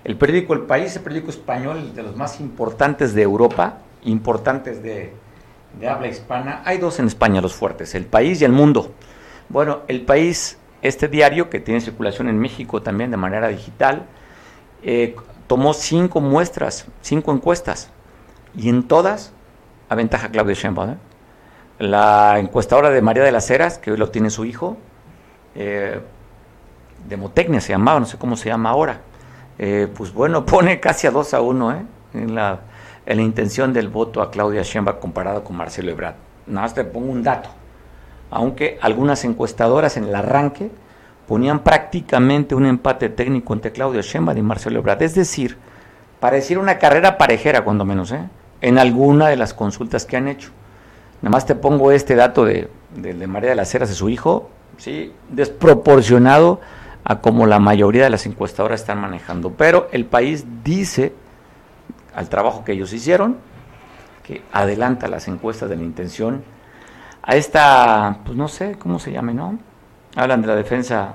[0.05, 5.13] El periódico El País, el periódico español de los más importantes de Europa, importantes de,
[5.89, 6.63] habla hispana.
[6.65, 8.95] Hay dos en España, los fuertes, El País y El Mundo.
[9.49, 14.07] Bueno, El País, este diario que tiene circulación en México también de manera digital,
[14.83, 17.91] eh, tomó cinco muestras, cinco encuestas,
[18.57, 19.33] y en todas
[19.89, 20.91] aventaja Claudia Sheinbaum.
[20.91, 20.97] ¿eh?
[21.79, 24.77] La encuestadora de María de las Heras, que hoy lo tiene su hijo,
[25.55, 26.01] eh,
[27.07, 29.01] Demotecnia se llamaba, no sé cómo se llama ahora,
[29.59, 31.75] eh, pues bueno, pone casi a dos a uno
[32.15, 32.61] en, la,
[33.07, 36.15] en la intención del voto a Claudia Sheinbaum comparado con Marcelo Ebrard.
[36.47, 37.51] Nada más te pongo un dato,
[38.31, 40.71] aunque algunas encuestadoras en el arranque
[41.27, 45.03] ponían prácticamente un empate técnico entre Claudio Sheinbaum y Marcelo Ebrard.
[45.03, 45.59] Es decir,
[46.21, 48.23] pareciera una carrera parejera, cuando menos, ¿eh?
[48.61, 50.51] en alguna de las consultas que han hecho.
[51.23, 54.51] Nada más te pongo este dato de, de, María de las Heras, de su hijo,
[54.77, 55.13] ¿sí?
[55.31, 56.61] desproporcionado
[57.09, 59.51] a como la mayoría de las encuestadoras están manejando.
[59.53, 61.15] Pero el país dice,
[62.15, 63.39] al trabajo que ellos hicieron,
[64.23, 66.45] que adelanta las encuestas de la intención
[67.23, 69.59] a esta, pues no sé cómo se llame, ¿no?
[70.17, 71.15] Hablan de la defensa,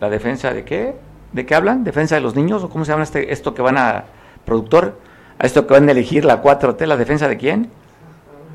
[0.00, 0.96] ¿la defensa de qué?
[1.32, 1.84] ¿De qué hablan?
[1.84, 2.64] ¿Defensa de los niños?
[2.64, 4.04] ¿O cómo se llama este, esto que van a,
[4.46, 4.98] productor?
[5.38, 6.86] ¿A esto que van a elegir la 4T?
[6.86, 7.70] ¿La defensa de quién?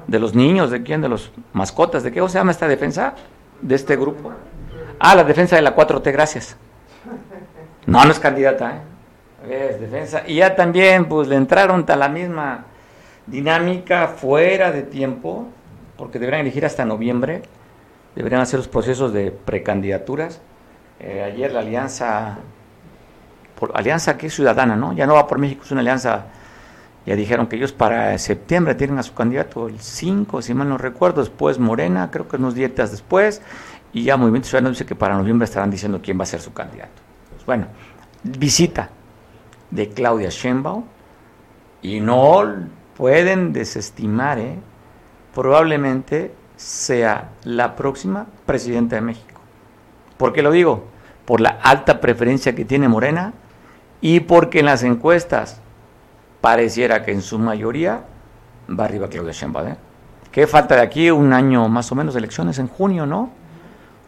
[0.07, 0.71] ¿De los niños?
[0.71, 1.01] ¿De quién?
[1.01, 2.01] ¿De los mascotas?
[2.01, 2.19] ¿De qué?
[2.19, 3.13] ¿Cómo se llama esta defensa
[3.61, 4.31] de este grupo?
[4.99, 6.57] Ah, la defensa de la 4T, gracias.
[7.85, 8.83] No, no es candidata,
[9.47, 9.71] ¿eh?
[9.71, 10.23] Es defensa.
[10.27, 12.65] Y ya también, pues le entraron a la misma
[13.25, 15.47] dinámica fuera de tiempo,
[15.97, 17.41] porque deberán elegir hasta noviembre
[18.15, 20.41] deberían hacer los procesos de precandidaturas.
[20.99, 22.37] Eh, ayer la alianza,
[23.57, 24.93] por, alianza que es ciudadana, ¿no?
[24.93, 26.25] Ya no va por México, es una alianza,
[27.05, 30.77] ya dijeron que ellos para septiembre tienen a su candidato el 5, si mal no
[30.77, 33.41] recuerdo, después Morena, creo que unos días después,
[33.93, 36.53] y ya Movimiento Ciudadano dice que para noviembre estarán diciendo quién va a ser su
[36.53, 37.01] candidato.
[37.31, 37.67] Pues bueno,
[38.23, 38.89] visita
[39.71, 40.83] de Claudia Sheinbaum,
[41.81, 42.43] y no
[42.95, 44.55] pueden desestimar, ¿eh?
[45.33, 49.39] probablemente sea la próxima presidenta de México.
[50.17, 50.85] ¿Por qué lo digo?
[51.25, 53.33] Por la alta preferencia que tiene Morena
[54.01, 55.61] y porque en las encuestas
[56.41, 58.01] pareciera que en su mayoría
[58.77, 59.67] va arriba Claudia Sheinbaum.
[59.69, 59.77] ¿eh?
[60.31, 61.09] ¿Qué falta de aquí?
[61.11, 63.29] Un año más o menos de elecciones en junio, ¿no?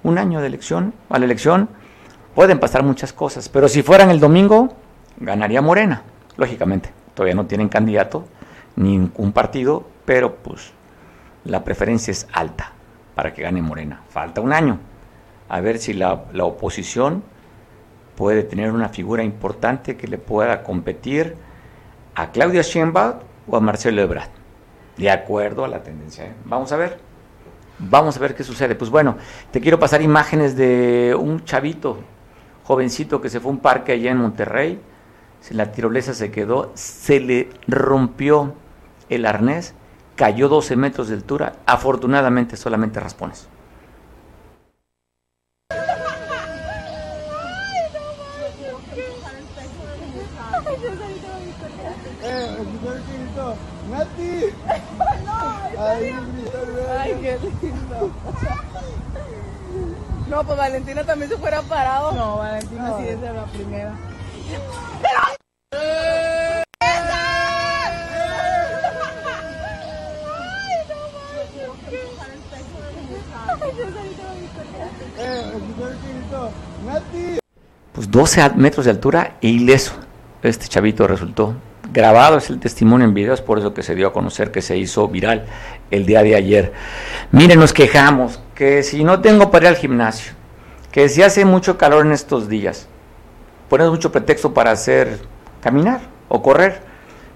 [0.04, 0.94] Un año de elección.
[1.10, 1.70] A la elección
[2.36, 4.74] pueden pasar muchas cosas, pero si fueran el domingo,
[5.18, 6.04] ganaría Morena,
[6.38, 6.92] lógicamente.
[7.14, 8.26] Todavía no tienen candidato,
[8.76, 10.72] ni un partido, pero pues
[11.46, 12.72] la preferencia es alta
[13.16, 14.02] para que gane Morena.
[14.10, 14.80] Falta un año.
[15.50, 17.24] A ver si la, oposición
[18.16, 21.36] puede tener una figura importante que le pueda competir
[22.16, 23.16] a Claudia Sheinbaum
[23.48, 24.30] o a Marcelo Ebrard.
[24.98, 26.26] De acuerdo a la tendencia.
[26.26, 26.34] ¿eh?
[26.46, 27.11] Vamos a ver.
[27.90, 28.76] Vamos a ver qué sucede.
[28.76, 29.18] Pues bueno,
[29.52, 31.98] te quiero pasar imágenes de un chavito,
[32.64, 34.80] jovencito que se fue a un parque allá en Monterrey.
[35.50, 38.54] La tirolesa se quedó, se le rompió
[39.10, 39.74] el arnés
[40.22, 43.48] cayó 12 metros de altura, afortunadamente solamente raspones.
[60.32, 62.14] No, pues Valentina también se fuera parado.
[62.14, 63.94] No, Valentina sí es de la primera.
[77.92, 79.92] Pues 12 metros de altura e ileso.
[80.44, 81.56] Este chavito resultó
[81.92, 84.78] grabado, es el testimonio en videos, por eso que se dio a conocer que se
[84.78, 85.46] hizo viral
[85.90, 86.74] el día de ayer.
[87.32, 90.34] Miren, nos quejamos que si no tengo para ir al gimnasio,
[90.92, 92.88] que si hace mucho calor en estos días,
[93.70, 95.20] ponemos mucho pretexto para hacer
[95.62, 96.82] caminar o correr,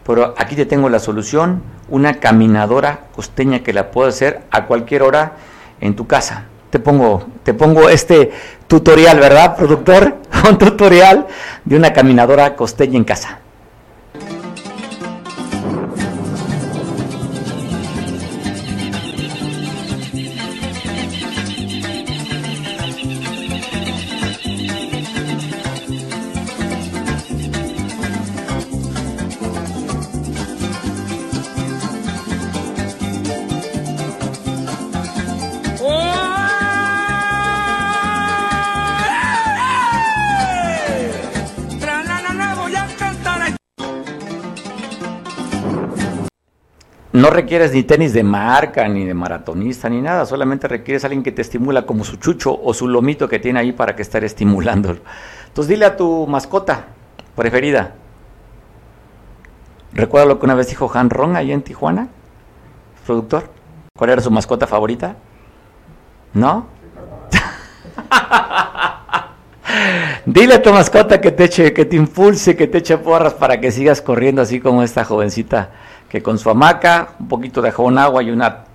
[0.05, 5.03] pero aquí te tengo la solución, una caminadora costeña que la puedo hacer a cualquier
[5.03, 5.33] hora
[5.81, 6.45] en tu casa.
[6.69, 8.31] Te pongo, te pongo este
[8.67, 10.17] tutorial, ¿verdad, productor?
[10.49, 11.27] Un tutorial
[11.63, 13.39] de una caminadora costeña en casa.
[47.16, 50.26] No requieres ni tenis de marca, ni de maratonista, ni nada.
[50.26, 53.61] Solamente requieres a alguien que te estimula como su chucho o su lomito que tiene
[53.61, 54.99] ahí para que estar estimulándolo.
[55.47, 56.88] Entonces dile a tu mascota
[57.34, 57.95] preferida.
[59.93, 62.09] ¿Recuerda lo que una vez dijo Han Ron ahí en Tijuana?
[63.05, 63.49] Productor.
[63.97, 65.16] ¿Cuál era su mascota favorita?
[66.34, 66.68] ¿No?
[70.26, 73.59] Dile a tu mascota que te eche, que te impulse, que te eche porras para
[73.59, 75.69] que sigas corriendo así como esta jovencita
[76.09, 78.65] que con su hamaca, un poquito de jabón agua y una,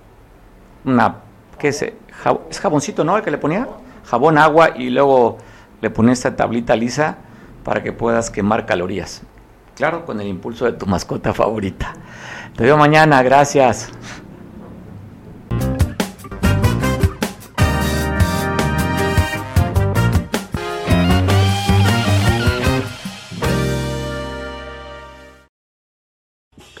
[0.85, 1.15] una
[1.57, 1.81] ¿qué es?
[1.81, 3.17] es jaboncito, ¿no?
[3.17, 3.67] El que le ponía
[4.05, 5.37] jabón agua y luego
[5.81, 7.17] le ponía esta tablita lisa
[7.63, 9.21] para que puedas quemar calorías.
[9.75, 11.93] Claro, con el impulso de tu mascota favorita.
[12.55, 13.89] Te veo mañana, gracias.